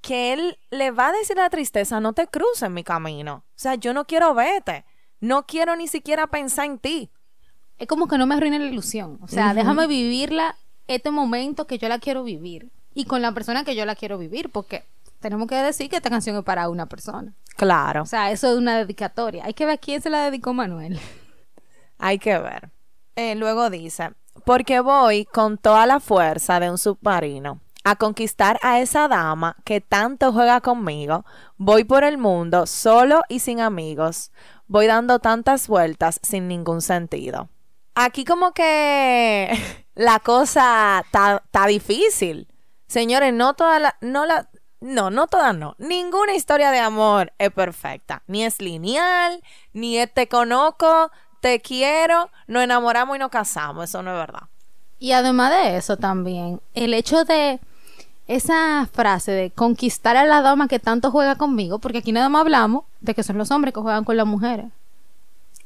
que 0.00 0.32
él 0.32 0.58
le 0.70 0.90
va 0.90 1.08
a 1.08 1.12
decir 1.12 1.38
a 1.38 1.42
la 1.42 1.50
tristeza, 1.50 2.00
no 2.00 2.14
te 2.14 2.26
cruces 2.28 2.62
en 2.62 2.72
mi 2.72 2.82
camino. 2.82 3.44
O 3.48 3.52
sea, 3.54 3.74
yo 3.74 3.92
no 3.92 4.06
quiero 4.06 4.32
verte. 4.34 4.86
No 5.20 5.46
quiero 5.46 5.76
ni 5.76 5.86
siquiera 5.86 6.26
pensar 6.28 6.66
en 6.66 6.78
ti. 6.78 7.10
Es 7.78 7.88
como 7.88 8.06
que 8.06 8.16
no 8.16 8.26
me 8.26 8.34
arruine 8.34 8.58
la 8.58 8.66
ilusión. 8.66 9.18
O 9.20 9.28
sea, 9.28 9.52
déjame 9.52 9.86
vivirla 9.86 10.56
este 10.86 11.10
momento 11.10 11.66
que 11.66 11.78
yo 11.78 11.88
la 11.88 11.98
quiero 11.98 12.22
vivir. 12.22 12.70
Y 12.94 13.04
con 13.04 13.22
la 13.22 13.32
persona 13.32 13.64
que 13.64 13.76
yo 13.76 13.84
la 13.84 13.94
quiero 13.96 14.18
vivir. 14.18 14.50
Porque 14.50 14.84
tenemos 15.20 15.48
que 15.48 15.56
decir 15.56 15.90
que 15.90 15.96
esta 15.96 16.10
canción 16.10 16.36
es 16.36 16.44
para 16.44 16.68
una 16.68 16.86
persona. 16.86 17.34
Claro, 17.56 18.02
O 18.02 18.06
sea, 18.06 18.30
eso 18.30 18.50
es 18.50 18.58
una 18.58 18.78
dedicatoria. 18.78 19.44
Hay 19.44 19.54
que 19.54 19.66
ver 19.66 19.78
quién 19.78 20.00
se 20.02 20.10
la 20.10 20.24
dedicó 20.24 20.52
Manuel. 20.52 20.98
hay 21.98 22.18
que 22.18 22.38
ver. 22.38 22.70
Eh, 23.16 23.34
luego 23.36 23.70
dice, 23.70 24.10
porque 24.44 24.80
voy 24.80 25.24
con 25.24 25.56
toda 25.56 25.86
la 25.86 26.00
fuerza 26.00 26.58
de 26.58 26.70
un 26.70 26.78
submarino 26.78 27.60
a 27.84 27.96
conquistar 27.96 28.58
a 28.62 28.80
esa 28.80 29.08
dama 29.08 29.56
que 29.64 29.80
tanto 29.80 30.32
juega 30.32 30.60
conmigo. 30.60 31.24
Voy 31.56 31.84
por 31.84 32.02
el 32.02 32.18
mundo 32.18 32.66
solo 32.66 33.22
y 33.28 33.38
sin 33.38 33.60
amigos. 33.60 34.32
Voy 34.66 34.86
dando 34.86 35.18
tantas 35.18 35.68
vueltas 35.68 36.18
sin 36.22 36.48
ningún 36.48 36.80
sentido. 36.80 37.48
Aquí 37.94 38.24
como 38.24 38.52
que 38.52 39.52
la 39.94 40.18
cosa 40.18 41.04
está 41.06 41.66
difícil. 41.66 42.48
Señores, 42.86 43.32
no 43.32 43.54
toda 43.54 43.78
la, 43.78 43.96
no 44.00 44.26
la, 44.26 44.48
no, 44.80 45.10
no 45.10 45.26
todas 45.26 45.56
no. 45.56 45.74
Ninguna 45.78 46.34
historia 46.34 46.70
de 46.70 46.78
amor 46.78 47.32
es 47.38 47.50
perfecta. 47.50 48.22
Ni 48.26 48.44
es 48.44 48.60
lineal, 48.60 49.42
ni 49.72 49.98
es 49.98 50.12
te 50.12 50.28
conozco, 50.28 51.10
te 51.40 51.60
quiero, 51.60 52.30
nos 52.46 52.62
enamoramos 52.62 53.16
y 53.16 53.18
nos 53.18 53.30
casamos. 53.30 53.84
Eso 53.84 54.02
no 54.02 54.12
es 54.12 54.18
verdad. 54.18 54.48
Y 54.98 55.12
además 55.12 55.50
de 55.52 55.76
eso 55.76 55.96
también, 55.96 56.60
el 56.74 56.94
hecho 56.94 57.24
de 57.24 57.60
esa 58.26 58.88
frase 58.92 59.32
de 59.32 59.50
conquistar 59.50 60.16
a 60.16 60.24
la 60.24 60.40
dama 60.40 60.68
que 60.68 60.78
tanto 60.78 61.10
juega 61.10 61.36
conmigo, 61.36 61.78
porque 61.78 61.98
aquí 61.98 62.12
nada 62.12 62.28
más 62.28 62.40
hablamos 62.40 62.84
de 63.00 63.14
que 63.14 63.22
son 63.22 63.36
los 63.36 63.50
hombres 63.50 63.74
que 63.74 63.80
juegan 63.80 64.04
con 64.04 64.16
las 64.16 64.26
mujeres. 64.26 64.66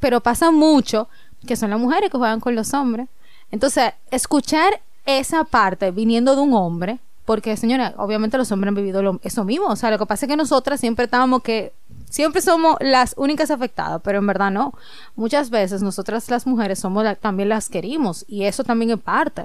Pero 0.01 0.21
pasa 0.21 0.51
mucho 0.51 1.09
que 1.47 1.57
son 1.57 1.71
las 1.71 1.79
mujeres 1.79 2.11
que 2.11 2.19
juegan 2.19 2.41
con 2.41 2.55
los 2.55 2.75
hombres. 2.75 3.09
Entonces, 3.51 3.93
escuchar 4.11 4.81
esa 5.07 5.45
parte 5.45 5.91
viniendo 5.91 6.35
de 6.35 6.43
un 6.43 6.55
hombre, 6.55 6.99
porque 7.28 7.58
señora, 7.58 7.92
obviamente 7.99 8.38
los 8.38 8.50
hombres 8.52 8.68
han 8.70 8.75
vivido 8.76 9.02
lo- 9.02 9.20
eso 9.23 9.44
mismo. 9.44 9.66
O 9.66 9.76
sea, 9.76 9.90
lo 9.90 9.99
que 9.99 10.06
pasa 10.06 10.25
es 10.25 10.30
que 10.30 10.37
nosotras 10.37 10.80
siempre 10.80 11.04
estábamos 11.04 11.42
que 11.42 11.75
siempre 12.08 12.40
somos 12.40 12.78
las 12.80 13.12
únicas 13.18 13.50
afectadas, 13.50 14.00
pero 14.02 14.16
en 14.18 14.26
verdad 14.26 14.50
no. 14.50 14.73
Muchas 15.14 15.50
veces 15.50 15.82
nosotras 15.82 16.30
las 16.30 16.47
mujeres 16.47 16.78
somos 16.78 17.04
la- 17.04 17.16
también 17.16 17.50
las 17.50 17.68
querimos 17.68 18.25
y 18.28 18.44
eso 18.44 18.64
también 18.64 18.92
es 18.92 18.99
parte. 18.99 19.44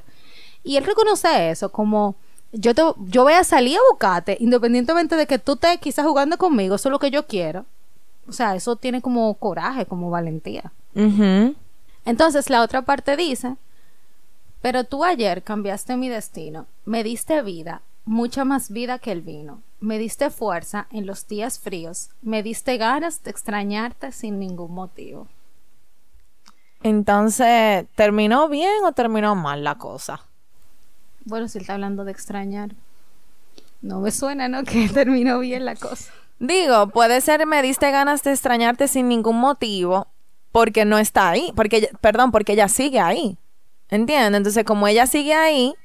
Y 0.63 0.77
él 0.77 0.85
reconoce 0.85 1.49
eso 1.49 1.67
como 1.73 2.15
yo 2.53 2.73
te, 2.73 2.83
yo 3.09 3.23
voy 3.23 3.33
a 3.33 3.43
salir 3.43 3.75
a 3.77 3.81
buscarte 3.91 4.37
independientemente 4.39 5.17
de 5.17 5.27
que 5.27 5.37
tú 5.37 5.53
estés 5.55 5.77
quizás 5.79 6.05
jugando 6.05 6.37
conmigo, 6.37 6.75
eso 6.75 6.87
es 6.87 6.91
lo 6.93 6.99
que 6.99 7.11
yo 7.11 7.27
quiero. 7.27 7.65
O 8.29 8.31
sea, 8.31 8.55
eso 8.55 8.77
tiene 8.77 9.01
como 9.01 9.33
coraje, 9.33 9.85
como 9.85 10.09
valentía. 10.09 10.71
Entonces 12.05 12.49
la 12.49 12.61
otra 12.61 12.83
parte 12.83 13.17
dice, 13.17 13.55
pero 14.63 14.85
tú 14.85 15.03
ayer 15.03 15.43
cambiaste 15.43 15.97
mi 15.97 16.07
destino, 16.07 16.67
me 16.85 17.03
diste 17.03 17.41
vida, 17.41 17.81
mucha 18.05 18.45
más 18.45 18.71
vida 18.71 18.97
que 18.97 19.11
el 19.11 19.21
vino, 19.21 19.61
me 19.81 19.97
diste 19.97 20.29
fuerza 20.29 20.87
en 20.89 21.05
los 21.05 21.27
días 21.27 21.59
fríos, 21.59 22.11
me 22.21 22.43
diste 22.43 22.77
ganas 22.77 23.21
de 23.23 23.31
extrañarte 23.31 24.13
sin 24.13 24.39
ningún 24.39 24.73
motivo. 24.73 25.27
Entonces, 26.81 27.87
¿terminó 27.95 28.47
bien 28.47 28.85
o 28.85 28.93
terminó 28.93 29.35
mal 29.35 29.65
la 29.65 29.77
cosa? 29.77 30.21
Bueno, 31.25 31.49
si 31.49 31.57
él 31.57 31.63
está 31.63 31.73
hablando 31.73 32.05
de 32.05 32.13
extrañar, 32.13 32.69
no 33.81 33.99
me 33.99 34.11
suena, 34.11 34.47
¿no? 34.47 34.63
Que 34.63 34.87
terminó 34.87 35.39
bien 35.39 35.65
la 35.65 35.75
cosa. 35.75 36.09
Digo, 36.39 36.87
puede 36.87 37.19
ser 37.19 37.45
me 37.45 37.61
diste 37.61 37.91
ganas 37.91 38.23
de 38.23 38.31
extrañarte 38.31 38.87
sin 38.87 39.09
ningún 39.09 39.41
motivo 39.41 40.07
porque 40.53 40.85
no 40.85 40.99
está 40.99 41.31
ahí, 41.31 41.51
porque 41.53 41.89
perdón, 41.99 42.31
porque 42.31 42.53
ella 42.53 42.69
sigue 42.69 43.01
ahí. 43.01 43.37
¿Entiendes? 43.93 44.37
Entonces, 44.37 44.63
como 44.63 44.87
ella 44.87 45.05
sigue 45.05 45.35
ahí, 45.35 45.75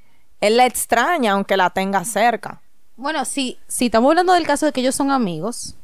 él 0.41 0.57
la 0.57 0.65
extraña 0.65 1.33
aunque 1.33 1.59
la 1.59 1.69
tenga 1.69 2.05
cerca. 2.05 2.63
Bueno, 2.97 3.27
si, 3.27 3.59
si 3.69 3.87
estamos 3.87 4.09
hablando 4.09 4.33
del 4.33 4.47
caso 4.47 4.65
de 4.65 4.73
que 4.73 4.81
ellos 4.81 4.95
son 4.95 5.11
amigos, 5.11 5.75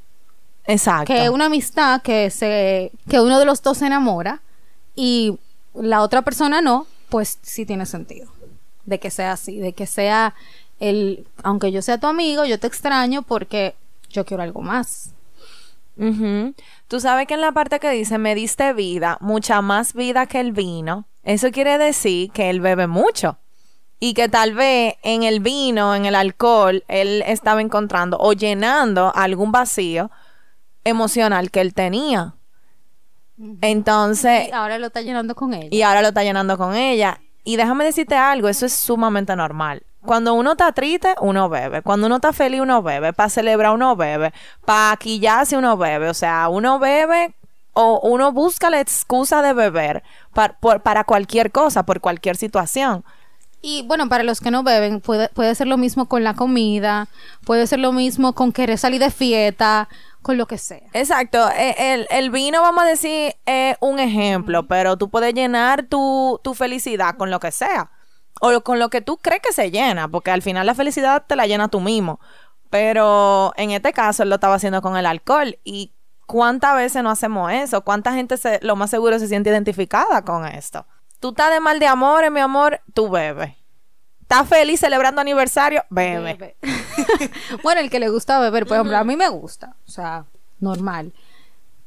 Exacto. 0.64 1.12
que 1.12 1.25
es 1.25 1.28
una 1.28 1.47
amistad 1.47 2.00
que 2.00 2.31
se 2.31 2.93
que 3.11 3.21
uno 3.21 3.38
de 3.38 3.45
los 3.45 3.61
dos 3.61 3.76
se 3.76 3.87
enamora 3.87 4.40
y 4.97 5.38
la 5.75 6.00
otra 6.00 6.23
persona 6.23 6.62
no, 6.62 6.87
pues 7.11 7.38
sí 7.43 7.66
tiene 7.66 7.85
sentido 7.85 8.33
de 8.87 8.99
que 8.99 9.11
sea 9.11 9.33
así, 9.33 9.59
de 9.59 9.75
que 9.75 9.87
sea 9.87 10.35
el 10.81 11.26
aunque 11.43 11.73
yo 11.73 11.83
sea 11.83 11.99
tu 11.99 12.07
amigo, 12.07 12.47
yo 12.47 12.59
te 12.59 12.66
extraño 12.66 13.21
porque 13.21 13.75
yo 14.09 14.25
quiero 14.25 14.43
algo 14.43 14.62
más. 14.62 15.11
Ujú. 15.97 16.55
Tú 16.89 17.01
sabes 17.01 17.27
que 17.27 17.35
en 17.35 17.41
la 17.41 17.53
parte 17.53 17.79
que 17.81 17.91
dice 17.91 18.19
me 18.19 18.35
diste 18.35 18.73
vida, 18.73 19.17
mucha 19.21 19.61
más 19.63 19.95
vida 19.95 20.27
que 20.27 20.41
el 20.41 20.53
vino, 20.53 21.07
eso 21.23 21.51
quiere 21.51 21.79
decir 21.79 22.31
que 22.33 22.51
él 22.51 22.61
bebe 22.61 22.87
mucho. 22.87 23.39
Y 24.01 24.13
que 24.13 24.29
tal 24.29 24.55
vez 24.55 24.97
en 25.03 25.23
el 25.23 25.41
vino, 25.41 25.95
en 25.95 26.05
el 26.05 26.15
alcohol, 26.15 26.85
él 26.89 27.23
estaba 27.27 27.61
encontrando 27.63 28.19
o 28.21 28.33
llenando 28.33 29.13
algún 29.15 29.51
vacío 29.53 30.11
emocional 30.83 31.51
que 31.51 31.61
él 31.61 31.73
tenía. 31.73 32.35
Entonces, 33.63 34.49
Y 34.49 34.53
ahora 34.53 34.79
lo 34.79 34.87
está 34.89 35.01
llenando 35.01 35.35
con 35.35 35.55
ella. 35.55 35.69
y 35.71 35.83
ahora 35.83 36.03
lo 36.03 36.09
está 36.09 36.23
llenando 36.23 36.57
con 36.59 36.75
ella. 36.75 37.21
Y 37.45 37.57
déjame 37.57 37.85
decirte 37.85 38.15
algo, 38.15 38.49
eso 38.49 38.67
es 38.67 38.73
sumamente 38.75 39.35
normal. 39.37 39.83
Cuando 40.05 40.35
uno 40.35 40.53
está 40.53 40.73
triste, 40.73 41.15
uno 41.21 41.49
bebe. 41.49 41.83
Cuando 41.83 42.07
uno 42.07 42.17
está 42.17 42.33
feliz, 42.33 42.61
uno 42.61 42.83
bebe. 42.83 43.13
Para 43.13 43.29
celebrar, 43.29 43.73
uno 43.73 43.97
bebe. 43.97 44.33
Para 44.65 44.97
quillarse, 44.97 45.57
uno 45.57 45.77
bebe. 45.77 46.09
O 46.09 46.15
sea, 46.15 46.49
uno 46.49 46.79
bebe 46.79 47.35
o 47.73 48.01
uno 48.05 48.31
busca 48.33 48.71
la 48.71 48.81
excusa 48.81 49.43
de 49.43 49.53
beber 49.53 50.03
por- 50.61 50.83
para 50.83 51.05
cualquier 51.05 51.51
cosa, 51.51 51.85
por 51.85 52.01
cualquier 52.01 52.37
situación. 52.37 53.05
Y 53.63 53.83
bueno, 53.87 54.09
para 54.11 54.25
los 54.25 54.41
que 54.41 54.51
no 54.51 54.63
beben, 54.63 55.01
puede, 55.01 55.29
puede 55.31 55.55
ser 55.55 55.67
lo 55.69 55.79
mismo 55.79 56.07
con 56.07 56.23
la 56.23 56.35
comida, 56.35 57.09
puede 57.47 57.67
ser 57.67 57.79
lo 57.79 57.93
mismo 57.93 58.35
con 58.35 58.53
querer 58.53 58.77
salir 58.79 59.01
de 59.01 59.11
fiesta, 59.11 59.89
con 60.21 60.37
lo 60.37 60.47
que 60.47 60.59
sea. 60.59 60.83
Exacto. 60.93 61.49
Eh, 61.57 61.75
El, 61.79 62.07
el 62.11 62.31
vino, 62.31 62.61
vamos 62.61 62.85
a 62.85 62.87
decir, 62.87 63.35
es 63.47 63.77
un 63.81 63.99
ejemplo, 63.99 64.67
pero 64.69 64.99
tú 64.99 65.09
puedes 65.09 65.33
llenar 65.35 65.85
tu, 65.85 66.39
tu 66.45 66.53
felicidad 66.55 67.17
con 67.17 67.31
lo 67.31 67.41
que 67.41 67.51
sea. 67.53 67.91
O 68.41 68.61
con 68.62 68.79
lo 68.79 68.91
que 68.91 69.00
tú 69.00 69.19
crees 69.19 69.43
que 69.43 69.53
se 69.53 69.71
llena, 69.71 70.09
porque 70.09 70.31
al 70.31 70.43
final 70.43 70.67
la 70.67 70.75
felicidad 70.75 71.25
te 71.26 71.37
la 71.37 71.47
llena 71.47 71.69
tú 71.69 71.81
mismo. 71.81 72.21
Pero 72.71 73.53
en 73.57 73.71
este 73.71 73.93
caso 73.93 74.23
él 74.23 74.29
lo 74.29 74.35
estaba 74.35 74.55
haciendo 74.55 74.83
con 74.83 74.97
el 74.97 75.07
alcohol. 75.07 75.59
¿Y 75.62 75.93
cuántas 76.26 76.75
veces 76.75 77.03
no 77.03 77.11
hacemos 77.11 77.53
eso? 77.53 77.83
¿Cuánta 77.83 78.12
gente 78.12 78.37
se, 78.37 78.59
lo 78.62 78.76
más 78.76 78.91
seguro 78.91 79.19
se 79.19 79.29
siente 79.29 79.50
identificada 79.50 80.23
con 80.23 80.47
esto? 80.47 80.87
Tú 81.21 81.31
estás 81.31 81.53
de 81.53 81.61
mal 81.61 81.79
de 81.79 81.87
amor, 81.87 82.29
mi 82.31 82.41
amor, 82.41 82.81
tú 82.93 83.09
bebes. 83.09 83.55
está 84.23 84.45
feliz 84.45 84.81
celebrando 84.81 85.21
aniversario, 85.21 85.85
bebe. 85.88 86.35
Bebe. 86.35 86.57
bueno, 87.62 87.81
el 87.81 87.91
que 87.91 88.00
le 88.00 88.09
gusta 88.09 88.41
beber, 88.41 88.67
por 88.67 88.76
ejemplo, 88.76 88.97
a 88.97 89.05
mí 89.05 89.17
me 89.17 89.29
gusta, 89.29 89.76
o 89.87 89.91
sea, 89.91 90.26
normal. 90.61 91.14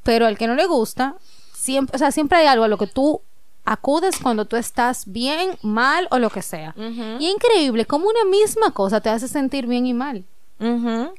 Pero 0.03 0.25
al 0.25 0.37
que 0.37 0.47
no 0.47 0.55
le 0.55 0.65
gusta, 0.65 1.15
siempre, 1.53 1.95
o 1.95 1.99
sea, 1.99 2.11
siempre 2.11 2.37
hay 2.39 2.47
algo 2.47 2.63
a 2.63 2.67
lo 2.67 2.77
que 2.77 2.87
tú 2.87 3.21
acudes 3.67 4.17
cuando 4.23 4.45
tú 4.45 4.55
estás 4.55 5.03
bien, 5.05 5.57
mal 5.61 6.07
o 6.09 6.19
lo 6.19 6.29
que 6.29 6.41
sea. 6.41 6.73
Y 6.77 7.25
es 7.25 7.33
increíble 7.33 7.85
cómo 7.85 8.07
una 8.07 8.23
misma 8.25 8.71
cosa 8.71 9.01
te 9.01 9.09
hace 9.09 9.27
sentir 9.27 9.67
bien 9.67 9.85
y 9.85 9.93
mal. 9.93 10.23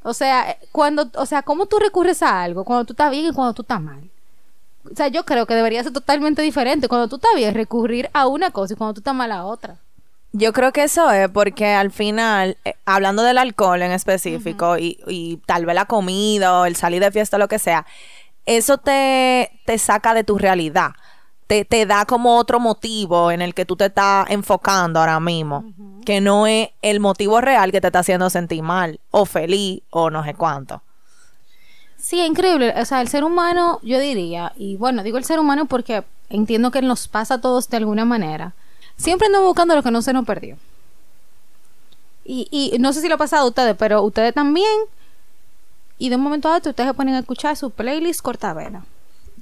O 0.03 0.15
sea, 0.15 0.51
eh, 0.51 0.59
cuando, 0.73 1.11
o 1.15 1.27
sea, 1.27 1.43
cómo 1.43 1.67
tú 1.67 1.79
recurres 1.79 2.23
a 2.23 2.43
algo 2.43 2.65
cuando 2.65 2.87
tú 2.87 2.95
estás 2.95 3.11
bien 3.11 3.27
y 3.27 3.33
cuando 3.33 3.53
tú 3.53 3.63
estás 3.63 3.81
mal. 3.81 4.01
O 4.91 4.97
sea, 4.97 5.09
yo 5.09 5.25
creo 5.25 5.47
que 5.47 5.55
debería 5.55 5.83
ser 5.83 5.93
totalmente 5.93 6.43
diferente. 6.43 6.89
Cuando 6.89 7.07
tú 7.07 7.17
estás 7.17 7.31
bien, 7.37 7.55
recurrir 7.55 8.09
a 8.15 8.27
una 8.27 8.51
cosa 8.51 8.73
y 8.73 8.77
cuando 8.77 8.95
tú 8.95 9.01
estás 9.01 9.15
mal 9.15 9.31
a 9.31 9.45
otra. 9.45 9.77
Yo 10.33 10.53
creo 10.53 10.73
que 10.73 10.85
eso 10.85 11.11
es 11.11 11.29
porque 11.29 11.67
al 11.67 11.91
final, 11.91 12.57
eh, 12.65 12.75
hablando 12.87 13.23
del 13.23 13.39
alcohol 13.39 13.83
en 13.83 13.93
específico 13.93 14.79
y, 14.79 14.99
y 15.07 15.37
tal 15.47 15.67
vez 15.67 15.75
la 15.75 15.85
comida 15.85 16.61
o 16.61 16.65
el 16.65 16.77
salir 16.77 17.03
de 17.03 17.13
fiesta 17.13 17.37
o 17.37 17.39
lo 17.39 17.49
que 17.49 17.59
sea, 17.59 17.87
eso 18.47 18.79
te, 18.79 19.51
te 19.67 19.79
saca 19.79 20.15
de 20.15 20.25
tu 20.25 20.39
realidad. 20.39 20.93
Te, 21.49 21.65
te 21.65 21.87
da 21.87 22.05
como 22.05 22.37
otro 22.37 22.61
motivo 22.61 23.33
en 23.33 23.43
el 23.43 23.55
que 23.55 23.65
tú 23.65 23.75
te 23.75 23.87
estás 23.87 24.31
enfocando 24.31 25.01
ahora 25.01 25.19
mismo, 25.19 25.65
que 26.05 26.21
no 26.21 26.47
es 26.47 26.69
el 26.83 27.01
motivo 27.01 27.41
real 27.41 27.73
que 27.73 27.81
te 27.81 27.89
está 27.89 27.99
haciendo 27.99 28.31
sentir 28.31 28.63
mal 28.63 29.01
o 29.11 29.25
feliz 29.25 29.83
o 29.91 30.11
no 30.11 30.23
sé 30.25 30.35
cuánto. 30.35 30.83
Sí, 31.99 32.21
es 32.21 32.29
increíble. 32.29 32.73
O 32.81 32.85
sea, 32.85 33.01
el 33.01 33.09
ser 33.09 33.25
humano, 33.25 33.81
yo 33.83 33.99
diría, 33.99 34.53
y 34.57 34.77
bueno, 34.77 35.03
digo 35.03 35.19
el 35.19 35.25
ser 35.25 35.41
humano 35.41 35.67
porque 35.67 36.05
entiendo 36.31 36.71
que 36.71 36.81
nos 36.81 37.09
pasa 37.09 37.35
a 37.35 37.41
todos 37.41 37.69
de 37.69 37.77
alguna 37.79 38.05
manera. 38.05 38.55
Siempre 38.97 39.27
andamos 39.27 39.49
buscando 39.49 39.75
lo 39.75 39.83
que 39.83 39.91
no 39.91 40.01
se 40.01 40.13
nos 40.13 40.25
perdió. 40.25 40.57
Y, 42.25 42.47
y 42.51 42.79
no 42.79 42.93
sé 42.93 43.01
si 43.01 43.09
lo 43.09 43.15
ha 43.15 43.19
pasado 43.19 43.45
a 43.45 43.49
ustedes, 43.49 43.75
pero 43.77 44.03
ustedes 44.03 44.35
también. 44.35 44.71
Y 45.99 46.11
de 46.11 46.17
un 46.17 46.23
momento 46.23 46.49
a 46.49 46.57
otro 46.57 46.71
ustedes 46.71 46.91
se 46.91 46.95
ponen 46.95 47.15
a 47.15 47.21
escuchar 47.21 47.57
su 47.57 47.71
playlist 47.71 48.21
cortavena. 48.21 48.85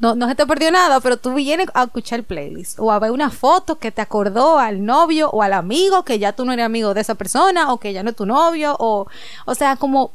No, 0.00 0.14
no 0.14 0.28
se 0.28 0.34
te 0.34 0.46
perdió 0.46 0.70
nada, 0.70 1.00
pero 1.00 1.16
tú 1.16 1.32
vienes 1.32 1.68
a 1.74 1.84
escuchar 1.84 2.20
el 2.20 2.24
playlist. 2.24 2.78
O 2.78 2.92
a 2.92 2.98
ver 2.98 3.10
una 3.10 3.30
foto 3.30 3.78
que 3.78 3.90
te 3.90 4.02
acordó 4.02 4.58
al 4.58 4.84
novio 4.84 5.30
o 5.30 5.42
al 5.42 5.52
amigo 5.52 6.04
que 6.04 6.18
ya 6.18 6.32
tú 6.32 6.44
no 6.44 6.52
eres 6.52 6.66
amigo 6.66 6.92
de 6.92 7.00
esa 7.00 7.14
persona 7.14 7.72
o 7.72 7.78
que 7.78 7.92
ya 7.92 8.02
no 8.02 8.10
es 8.10 8.16
tu 8.16 8.26
novio. 8.26 8.76
O, 8.78 9.06
o 9.46 9.54
sea, 9.54 9.76
como 9.76 10.10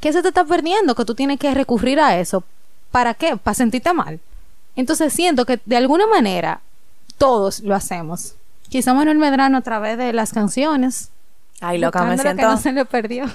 ¿qué 0.00 0.12
se 0.12 0.22
te 0.22 0.28
está 0.28 0.44
perdiendo? 0.44 0.94
Que 0.94 1.04
tú 1.04 1.14
tienes 1.14 1.38
que 1.38 1.52
recurrir 1.54 2.00
a 2.00 2.18
eso. 2.18 2.44
¿Para 2.90 3.14
qué? 3.14 3.36
Para 3.36 3.54
sentirte 3.54 3.92
mal. 3.92 4.20
Entonces 4.76 5.12
siento 5.12 5.44
que 5.46 5.60
de 5.64 5.76
alguna 5.76 6.06
manera 6.06 6.60
todos 7.18 7.60
lo 7.60 7.74
hacemos. 7.74 8.34
Quizá 8.68 8.94
Manuel 8.94 9.18
Medrano 9.18 9.58
a 9.58 9.60
través 9.60 9.98
de 9.98 10.12
las 10.12 10.32
canciones. 10.32 11.10
Ay, 11.60 11.78
loca, 11.78 12.02
me 12.02 12.16
lo 12.16 12.16
que 12.16 12.22
siento, 12.22 12.42
no 12.42 12.56
se 12.56 12.72
le 12.72 12.84
perdió. 12.84 13.26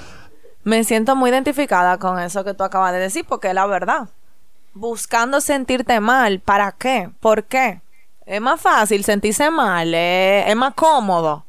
me 0.63 0.83
siento 0.83 1.15
muy 1.15 1.29
identificada 1.29 1.97
con 1.97 2.19
eso 2.19 2.43
que 2.43 2.53
tú 2.53 2.63
acabas 2.63 2.91
de 2.91 2.99
decir, 2.99 3.25
porque 3.27 3.49
es 3.49 3.53
la 3.53 3.65
verdad. 3.65 4.09
Buscando 4.77 5.41
sentirte 5.41 5.99
mal, 5.99 6.39
¿para 6.39 6.71
qué? 6.71 7.09
¿Por 7.19 7.45
qué? 7.45 7.81
Es 8.27 8.39
más 8.39 8.61
fácil 8.61 9.03
sentirse 9.03 9.49
mal, 9.49 9.91
eh, 9.95 10.47
es 10.47 10.55
más 10.55 10.75
cómodo. 10.75 11.45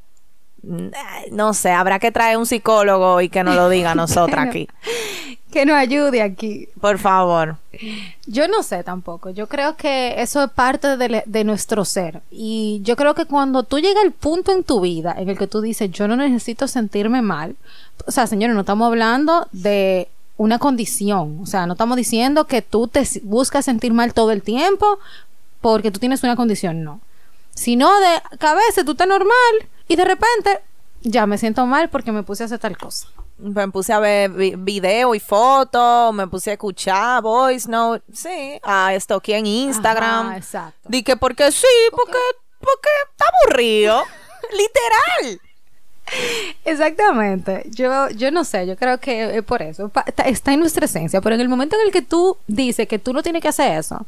No 1.30 1.52
sé, 1.54 1.70
habrá 1.70 1.98
que 1.98 2.10
traer 2.10 2.36
un 2.38 2.46
psicólogo 2.46 3.20
y 3.20 3.28
que 3.28 3.44
nos 3.44 3.54
lo 3.54 3.68
diga 3.68 3.92
a 3.92 3.94
nosotras 3.94 4.48
aquí. 4.48 4.68
Que 5.52 5.64
nos 5.64 5.76
ayude 5.76 6.20
aquí. 6.20 6.68
Por 6.78 6.98
favor. 6.98 7.56
Yo 8.26 8.48
no 8.48 8.62
sé 8.62 8.84
tampoco. 8.84 9.30
Yo 9.30 9.46
creo 9.46 9.76
que 9.76 10.20
eso 10.20 10.44
es 10.44 10.50
parte 10.50 10.98
de, 10.98 11.22
de 11.24 11.44
nuestro 11.44 11.86
ser. 11.86 12.20
Y 12.30 12.80
yo 12.82 12.96
creo 12.96 13.14
que 13.14 13.24
cuando 13.24 13.62
tú 13.62 13.78
llegas 13.78 14.04
al 14.04 14.12
punto 14.12 14.52
en 14.52 14.62
tu 14.62 14.82
vida 14.82 15.14
en 15.16 15.30
el 15.30 15.38
que 15.38 15.46
tú 15.46 15.62
dices, 15.62 15.90
yo 15.90 16.06
no 16.06 16.16
necesito 16.16 16.68
sentirme 16.68 17.22
mal. 17.22 17.56
O 18.06 18.10
sea, 18.10 18.26
señores, 18.26 18.54
no 18.54 18.60
estamos 18.60 18.88
hablando 18.88 19.48
de 19.52 20.08
una 20.38 20.58
condición. 20.58 21.38
O 21.42 21.46
sea, 21.46 21.66
no 21.66 21.74
estamos 21.74 21.96
diciendo 21.98 22.46
que 22.46 22.62
tú 22.62 22.88
te 22.88 23.06
buscas 23.22 23.66
sentir 23.66 23.92
mal 23.92 24.14
todo 24.14 24.30
el 24.32 24.42
tiempo 24.42 24.98
porque 25.60 25.90
tú 25.90 25.98
tienes 26.00 26.22
una 26.22 26.34
condición. 26.36 26.82
No. 26.84 27.00
Sino 27.54 27.90
de 28.00 28.22
que 28.38 28.46
a 28.46 28.54
veces 28.54 28.84
tú 28.86 28.92
estás 28.92 29.06
normal 29.08 29.52
y 29.88 29.96
de 29.96 30.04
repente 30.06 30.60
ya 31.02 31.26
me 31.26 31.36
siento 31.38 31.66
mal 31.66 31.90
porque 31.90 32.12
me 32.12 32.22
puse 32.22 32.44
a 32.44 32.46
hacer 32.46 32.58
tal 32.58 32.78
cosa. 32.78 33.08
Me 33.38 33.68
puse 33.68 33.92
a 33.92 34.00
ver 34.00 34.30
vi- 34.30 34.54
video 34.56 35.14
y 35.14 35.20
fotos, 35.20 36.12
me 36.12 36.26
puse 36.26 36.50
a 36.50 36.52
escuchar 36.54 37.22
voice 37.22 37.68
note, 37.70 38.02
sí, 38.12 38.58
a 38.64 38.94
esto 38.94 39.14
aquí 39.16 39.32
en 39.32 39.46
Instagram. 39.46 40.28
Ajá, 40.28 40.36
exacto. 40.36 40.88
Di 40.88 41.04
que 41.04 41.16
porque 41.16 41.52
sí, 41.52 41.66
porque, 41.92 42.18
porque 42.58 42.88
está 43.12 43.24
aburrido. 43.44 44.02
Literal. 44.52 45.40
Exactamente. 46.64 47.64
Yo, 47.70 48.08
yo 48.10 48.30
no 48.30 48.44
sé, 48.44 48.66
yo 48.66 48.76
creo 48.76 48.98
que 48.98 49.38
es 49.38 49.42
por 49.44 49.62
eso. 49.62 49.90
Está 50.24 50.52
en 50.52 50.60
nuestra 50.60 50.84
esencia. 50.84 51.20
Pero 51.20 51.34
en 51.34 51.40
el 51.40 51.48
momento 51.48 51.76
en 51.76 51.86
el 51.86 51.92
que 51.92 52.02
tú 52.02 52.36
dices 52.46 52.88
que 52.88 52.98
tú 52.98 53.12
no 53.12 53.22
tienes 53.22 53.42
que 53.42 53.48
hacer 53.48 53.78
eso, 53.78 54.04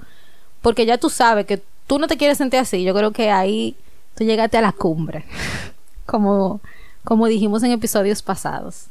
porque 0.62 0.86
ya 0.86 0.98
tú 0.98 1.10
sabes 1.10 1.46
que 1.46 1.62
tú 1.86 1.98
no 1.98 2.06
te 2.06 2.16
quieres 2.16 2.38
sentir 2.38 2.60
así, 2.60 2.82
yo 2.84 2.94
creo 2.94 3.12
que 3.12 3.30
ahí 3.30 3.76
tú 4.14 4.24
llegaste 4.24 4.58
a 4.58 4.62
la 4.62 4.72
cumbre. 4.72 5.24
como, 6.10 6.60
como 7.04 7.26
dijimos 7.26 7.62
en 7.62 7.70
episodios 7.70 8.22
pasados. 8.22 8.86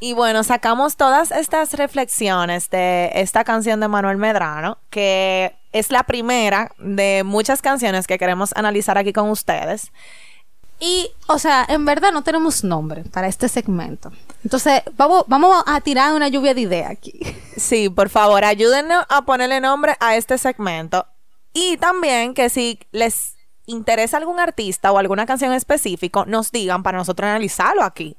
Y 0.00 0.12
bueno, 0.12 0.44
sacamos 0.44 0.96
todas 0.96 1.32
estas 1.32 1.72
reflexiones 1.72 2.70
de 2.70 3.10
esta 3.14 3.42
canción 3.42 3.80
de 3.80 3.88
Manuel 3.88 4.16
Medrano, 4.16 4.78
que 4.90 5.54
es 5.72 5.90
la 5.90 6.04
primera 6.04 6.70
de 6.78 7.22
muchas 7.24 7.62
canciones 7.62 8.06
que 8.06 8.18
queremos 8.18 8.52
analizar 8.54 8.96
aquí 8.96 9.12
con 9.12 9.28
ustedes. 9.30 9.90
Y, 10.80 11.10
o 11.26 11.38
sea, 11.38 11.64
en 11.68 11.84
verdad 11.84 12.12
no 12.12 12.22
tenemos 12.22 12.62
nombre 12.62 13.02
para 13.04 13.26
este 13.26 13.48
segmento. 13.48 14.12
Entonces, 14.44 14.82
vamos, 14.96 15.24
vamos 15.26 15.62
a 15.66 15.80
tirar 15.80 16.14
una 16.14 16.28
lluvia 16.28 16.54
de 16.54 16.60
ideas 16.62 16.90
aquí. 16.90 17.18
Sí, 17.58 17.88
por 17.88 18.08
favor, 18.08 18.44
ayúdennos 18.44 19.04
a 19.08 19.22
ponerle 19.22 19.60
nombre 19.60 19.96
a 19.98 20.14
este 20.14 20.38
segmento. 20.38 21.04
Y 21.52 21.76
también 21.78 22.32
que 22.34 22.48
si 22.50 22.78
les 22.92 23.34
interesa 23.66 24.16
algún 24.16 24.38
artista 24.38 24.92
o 24.92 24.98
alguna 24.98 25.26
canción 25.26 25.52
específico, 25.52 26.24
nos 26.24 26.52
digan 26.52 26.84
para 26.84 26.98
nosotros 26.98 27.26
analizarlo 27.28 27.82
aquí. 27.82 28.16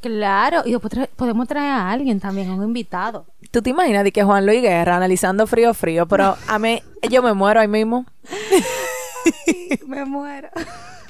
Claro, 0.00 0.62
y 0.64 0.70
después 0.70 0.92
tra- 0.92 1.08
podemos 1.16 1.48
traer 1.48 1.72
a 1.72 1.90
alguien 1.90 2.20
también, 2.20 2.48
a 2.50 2.54
un 2.54 2.62
invitado. 2.62 3.26
¿Tú 3.50 3.60
te 3.60 3.70
imaginas 3.70 4.04
de 4.04 4.12
que 4.12 4.22
Juan 4.22 4.46
Luis 4.46 4.62
Guerra 4.62 4.94
analizando 4.96 5.46
frío 5.48 5.74
frío? 5.74 6.06
Pero 6.06 6.36
a 6.46 6.58
mí, 6.60 6.80
yo 7.10 7.22
me 7.24 7.34
muero 7.34 7.58
ahí 7.58 7.68
mismo. 7.68 8.06
Me 9.86 10.04
muero. 10.04 10.48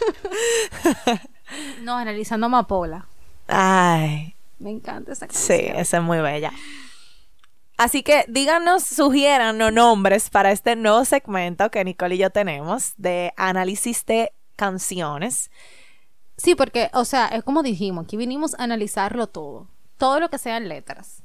no, 1.82 1.96
analizando 1.96 2.46
Amapola. 2.46 3.06
Ay, 3.48 4.34
Me 4.58 4.70
encanta 4.70 5.12
esa 5.12 5.26
canción. 5.26 5.58
sí, 5.58 5.66
esa 5.74 5.96
es 5.98 6.02
muy 6.02 6.18
bella. 6.18 6.52
Así 7.76 8.02
que 8.02 8.24
díganos, 8.28 8.84
sugiéranos 8.84 9.72
nombres 9.72 10.28
para 10.28 10.52
este 10.52 10.76
nuevo 10.76 11.04
segmento 11.04 11.70
que 11.70 11.82
Nicole 11.82 12.16
y 12.16 12.18
yo 12.18 12.30
tenemos 12.30 12.92
de 12.98 13.32
análisis 13.36 14.04
de 14.04 14.32
canciones. 14.56 15.50
Sí, 16.36 16.54
porque, 16.54 16.90
o 16.92 17.04
sea, 17.04 17.28
es 17.28 17.42
como 17.42 17.62
dijimos, 17.62 18.04
aquí 18.04 18.16
vinimos 18.16 18.54
a 18.54 18.64
analizarlo 18.64 19.28
todo. 19.28 19.68
Todo 19.96 20.20
lo 20.20 20.28
que 20.30 20.38
sean 20.38 20.68
letras. 20.68 21.22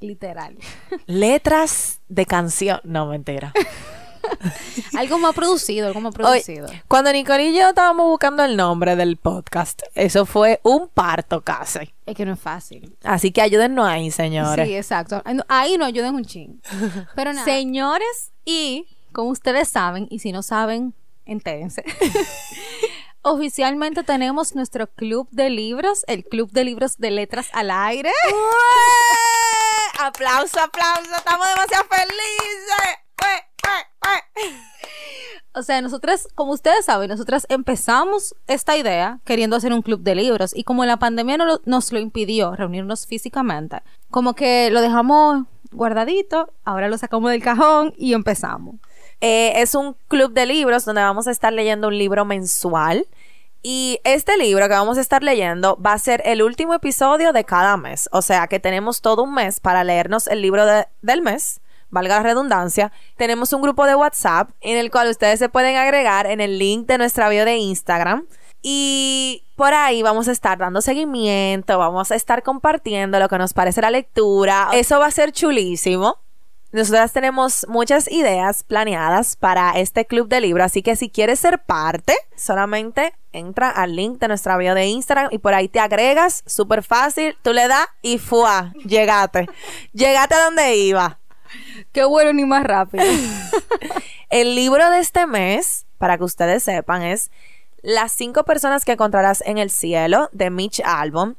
Literal. 0.00 0.58
Letras 1.06 2.00
de 2.08 2.26
canción. 2.26 2.80
No, 2.84 3.06
mentira. 3.06 3.52
algo 4.98 5.18
más 5.18 5.34
producido, 5.34 5.86
algo 5.88 6.00
más 6.00 6.14
Oye, 6.14 6.42
producido. 6.42 6.66
cuando 6.88 7.12
Nicole 7.12 7.44
y 7.50 7.56
yo 7.56 7.68
estábamos 7.68 8.06
buscando 8.06 8.44
el 8.44 8.56
nombre 8.56 8.96
del 8.96 9.16
podcast, 9.16 9.82
eso 9.94 10.26
fue 10.26 10.60
un 10.62 10.88
parto 10.88 11.42
casi. 11.42 11.94
Es 12.06 12.14
que 12.16 12.24
no 12.24 12.34
es 12.34 12.40
fácil. 12.40 12.96
Así 13.02 13.30
que 13.32 13.40
ayúdennos 13.42 13.86
ahí, 13.86 14.10
señores. 14.10 14.66
Sí, 14.66 14.76
exacto. 14.76 15.22
Ahí 15.24 15.34
no- 15.34 15.44
Ahí 15.48 15.78
nos 15.78 15.88
ayuden 15.88 16.14
un 16.14 16.24
ching. 16.24 16.60
Pero 17.16 17.32
nada. 17.32 17.44
Señores, 17.44 18.32
y 18.44 18.86
como 19.12 19.30
ustedes 19.30 19.68
saben, 19.68 20.06
y 20.10 20.18
si 20.18 20.32
no 20.32 20.42
saben, 20.42 20.94
entérense. 21.24 21.84
Oficialmente 23.22 24.02
tenemos 24.04 24.54
nuestro 24.54 24.86
club 24.86 25.28
de 25.30 25.48
libros, 25.48 26.04
el 26.08 26.24
club 26.24 26.50
de 26.50 26.64
libros 26.64 26.98
de 26.98 27.10
letras 27.10 27.48
al 27.54 27.70
aire. 27.70 28.10
¡Ué! 28.10 30.00
Aplauso, 30.00 30.60
aplauso. 30.60 31.10
Estamos 31.16 31.46
demasiado 31.48 31.84
felices. 31.88 32.98
O 35.56 35.62
sea, 35.62 35.80
nosotras, 35.80 36.26
como 36.34 36.52
ustedes 36.52 36.84
saben, 36.84 37.08
nosotras 37.08 37.46
empezamos 37.48 38.34
esta 38.48 38.76
idea 38.76 39.20
queriendo 39.24 39.54
hacer 39.54 39.72
un 39.72 39.82
club 39.82 40.00
de 40.00 40.16
libros 40.16 40.50
y 40.54 40.64
como 40.64 40.84
la 40.84 40.96
pandemia 40.96 41.36
no 41.36 41.60
nos 41.64 41.92
lo 41.92 42.00
impidió 42.00 42.56
reunirnos 42.56 43.06
físicamente, 43.06 43.82
como 44.10 44.34
que 44.34 44.70
lo 44.72 44.80
dejamos 44.80 45.44
guardadito, 45.70 46.52
ahora 46.64 46.88
lo 46.88 46.98
sacamos 46.98 47.30
del 47.30 47.42
cajón 47.42 47.94
y 47.96 48.14
empezamos. 48.14 48.76
Eh, 49.20 49.52
es 49.62 49.76
un 49.76 49.94
club 50.08 50.32
de 50.32 50.46
libros 50.46 50.84
donde 50.84 51.02
vamos 51.02 51.28
a 51.28 51.30
estar 51.30 51.52
leyendo 51.52 51.86
un 51.88 51.98
libro 51.98 52.24
mensual. 52.24 53.06
Y 53.66 53.98
este 54.04 54.36
libro 54.36 54.68
que 54.68 54.74
vamos 54.74 54.98
a 54.98 55.00
estar 55.00 55.22
leyendo 55.22 55.78
va 55.80 55.94
a 55.94 55.98
ser 55.98 56.20
el 56.26 56.42
último 56.42 56.74
episodio 56.74 57.32
de 57.32 57.44
cada 57.44 57.78
mes. 57.78 58.10
O 58.12 58.20
sea 58.20 58.46
que 58.46 58.60
tenemos 58.60 59.00
todo 59.00 59.22
un 59.22 59.32
mes 59.34 59.58
para 59.60 59.84
leernos 59.84 60.26
el 60.26 60.42
libro 60.42 60.66
de- 60.66 60.86
del 61.00 61.22
mes. 61.22 61.60
Valga 61.94 62.16
la 62.16 62.22
redundancia. 62.24 62.92
Tenemos 63.16 63.52
un 63.52 63.62
grupo 63.62 63.86
de 63.86 63.94
WhatsApp 63.94 64.50
en 64.60 64.76
el 64.76 64.90
cual 64.90 65.08
ustedes 65.08 65.38
se 65.38 65.48
pueden 65.48 65.76
agregar 65.76 66.26
en 66.26 66.40
el 66.40 66.58
link 66.58 66.88
de 66.88 66.98
nuestra 66.98 67.28
bio 67.28 67.44
de 67.44 67.56
Instagram. 67.56 68.26
Y 68.62 69.44
por 69.56 69.74
ahí 69.74 70.02
vamos 70.02 70.26
a 70.26 70.32
estar 70.32 70.58
dando 70.58 70.80
seguimiento, 70.80 71.78
vamos 71.78 72.10
a 72.10 72.16
estar 72.16 72.42
compartiendo 72.42 73.18
lo 73.20 73.28
que 73.28 73.38
nos 73.38 73.52
parece 73.52 73.80
la 73.80 73.90
lectura. 73.90 74.70
Eso 74.72 74.98
va 74.98 75.06
a 75.06 75.10
ser 75.12 75.32
chulísimo. 75.32 76.18
Nosotras 76.72 77.12
tenemos 77.12 77.64
muchas 77.68 78.10
ideas 78.10 78.64
planeadas 78.64 79.36
para 79.36 79.78
este 79.78 80.06
club 80.06 80.26
de 80.26 80.40
libros, 80.40 80.66
así 80.66 80.82
que 80.82 80.96
si 80.96 81.08
quieres 81.08 81.38
ser 81.38 81.60
parte, 81.60 82.16
solamente 82.36 83.14
entra 83.30 83.70
al 83.70 83.94
link 83.94 84.18
de 84.18 84.26
nuestra 84.26 84.56
bio 84.56 84.74
de 84.74 84.86
Instagram 84.86 85.28
y 85.30 85.38
por 85.38 85.54
ahí 85.54 85.68
te 85.68 85.78
agregas, 85.78 86.42
súper 86.46 86.82
fácil, 86.82 87.36
tú 87.42 87.52
le 87.52 87.68
das 87.68 87.86
y 88.02 88.18
fuá, 88.18 88.72
llegate. 88.84 89.46
llegate 89.92 90.34
a 90.34 90.44
donde 90.46 90.74
iba. 90.74 91.20
Qué 91.92 92.04
bueno 92.04 92.32
ni 92.32 92.44
más 92.44 92.64
rápido. 92.64 93.04
El 94.30 94.54
libro 94.54 94.90
de 94.90 95.00
este 95.00 95.26
mes, 95.26 95.86
para 95.98 96.18
que 96.18 96.24
ustedes 96.24 96.62
sepan, 96.62 97.02
es 97.02 97.30
Las 97.82 98.12
cinco 98.12 98.44
personas 98.44 98.84
que 98.84 98.92
encontrarás 98.92 99.42
en 99.46 99.58
el 99.58 99.70
cielo 99.70 100.28
de 100.32 100.50
Mitch 100.50 100.80
Albom 100.84 101.36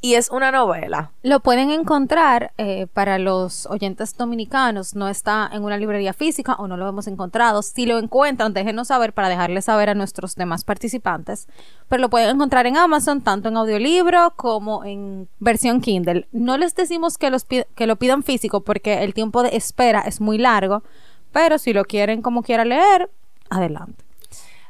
y 0.00 0.14
es 0.14 0.30
una 0.30 0.52
novela. 0.52 1.10
Lo 1.22 1.40
pueden 1.40 1.70
encontrar 1.70 2.52
eh, 2.56 2.86
para 2.92 3.18
los 3.18 3.66
oyentes 3.66 4.16
dominicanos. 4.16 4.94
No 4.94 5.08
está 5.08 5.50
en 5.52 5.64
una 5.64 5.76
librería 5.76 6.12
física 6.12 6.54
o 6.54 6.68
no 6.68 6.76
lo 6.76 6.88
hemos 6.88 7.08
encontrado. 7.08 7.62
Si 7.62 7.84
lo 7.84 7.98
encuentran, 7.98 8.52
déjenos 8.52 8.88
saber 8.88 9.12
para 9.12 9.28
dejarles 9.28 9.64
saber 9.64 9.90
a 9.90 9.94
nuestros 9.94 10.36
demás 10.36 10.62
participantes. 10.62 11.48
Pero 11.88 12.00
lo 12.00 12.10
pueden 12.10 12.30
encontrar 12.30 12.66
en 12.66 12.76
Amazon, 12.76 13.22
tanto 13.22 13.48
en 13.48 13.56
audiolibro 13.56 14.34
como 14.36 14.84
en 14.84 15.28
versión 15.40 15.80
Kindle. 15.80 16.28
No 16.30 16.58
les 16.58 16.76
decimos 16.76 17.18
que, 17.18 17.30
los 17.30 17.44
que 17.44 17.86
lo 17.86 17.96
pidan 17.96 18.22
físico 18.22 18.60
porque 18.60 19.02
el 19.02 19.14
tiempo 19.14 19.42
de 19.42 19.56
espera 19.56 20.02
es 20.02 20.20
muy 20.20 20.38
largo. 20.38 20.84
Pero 21.32 21.58
si 21.58 21.72
lo 21.72 21.84
quieren 21.84 22.22
como 22.22 22.42
quiera 22.42 22.64
leer, 22.64 23.10
adelante. 23.50 24.04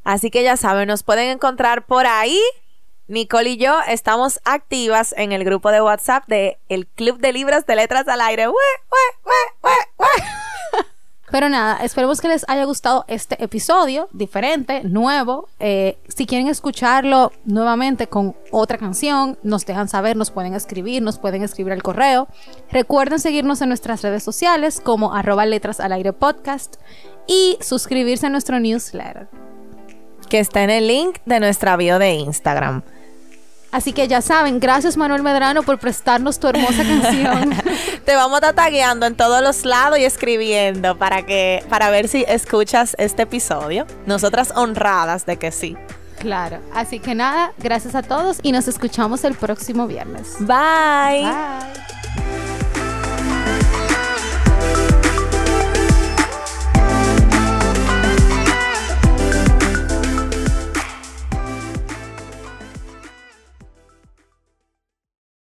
Así 0.04 0.30
que 0.30 0.42
ya 0.42 0.56
saben, 0.56 0.88
nos 0.88 1.02
pueden 1.02 1.28
encontrar 1.28 1.84
por 1.84 2.06
ahí 2.06 2.40
Nicole 3.08 3.50
y 3.50 3.56
yo 3.56 3.78
estamos 3.88 4.38
activas 4.44 5.14
en 5.16 5.32
el 5.32 5.42
grupo 5.42 5.70
de 5.70 5.80
WhatsApp 5.80 6.24
de 6.28 6.58
el 6.68 6.86
Club 6.86 7.18
de 7.18 7.32
Libros 7.32 7.64
de 7.64 7.74
Letras 7.74 8.06
al 8.06 8.20
Aire. 8.20 8.48
Pero 11.30 11.48
nada, 11.48 11.78
esperemos 11.82 12.20
que 12.20 12.28
les 12.28 12.46
haya 12.48 12.64
gustado 12.64 13.06
este 13.08 13.42
episodio 13.42 14.08
diferente, 14.12 14.82
nuevo. 14.84 15.48
Eh, 15.58 15.98
si 16.08 16.26
quieren 16.26 16.48
escucharlo 16.48 17.32
nuevamente 17.44 18.08
con 18.08 18.36
otra 18.50 18.76
canción, 18.76 19.38
nos 19.42 19.64
dejan 19.64 19.88
saber, 19.88 20.16
nos 20.16 20.30
pueden 20.30 20.54
escribir, 20.54 21.02
nos 21.02 21.18
pueden 21.18 21.42
escribir 21.42 21.72
al 21.72 21.82
correo. 21.82 22.28
Recuerden 22.70 23.20
seguirnos 23.20 23.62
en 23.62 23.68
nuestras 23.68 24.02
redes 24.02 24.22
sociales 24.22 24.82
como 24.82 25.14
arroba 25.14 25.46
letras 25.46 25.80
al 25.80 25.92
aire 25.92 26.12
podcast 26.12 26.76
y 27.26 27.56
suscribirse 27.62 28.26
a 28.26 28.30
nuestro 28.30 28.60
newsletter. 28.60 29.28
Que 30.28 30.40
está 30.40 30.62
en 30.62 30.70
el 30.70 30.86
link 30.88 31.18
de 31.24 31.40
nuestra 31.40 31.76
bio 31.76 31.98
de 31.98 32.12
Instagram. 32.12 32.82
Así 33.70 33.92
que 33.92 34.08
ya 34.08 34.22
saben, 34.22 34.60
gracias 34.60 34.96
Manuel 34.96 35.22
Medrano 35.22 35.62
por 35.62 35.78
prestarnos 35.78 36.38
tu 36.38 36.48
hermosa 36.48 36.82
canción. 36.84 37.52
Te 38.04 38.14
vamos 38.14 38.34
a 38.34 38.48
estar 38.48 38.54
tagueando 38.54 39.06
en 39.06 39.14
todos 39.14 39.42
los 39.42 39.64
lados 39.64 39.98
y 39.98 40.04
escribiendo 40.04 40.96
para 40.96 41.26
que 41.26 41.64
para 41.68 41.90
ver 41.90 42.08
si 42.08 42.24
escuchas 42.26 42.96
este 42.98 43.22
episodio. 43.22 43.86
Nosotras 44.06 44.52
honradas 44.56 45.26
de 45.26 45.36
que 45.36 45.52
sí. 45.52 45.76
Claro. 46.18 46.58
Así 46.74 46.98
que 46.98 47.14
nada, 47.14 47.52
gracias 47.58 47.94
a 47.94 48.02
todos 48.02 48.40
y 48.42 48.52
nos 48.52 48.68
escuchamos 48.68 49.22
el 49.24 49.34
próximo 49.34 49.86
viernes. 49.86 50.36
Bye. 50.40 51.22
Bye. 51.22 51.97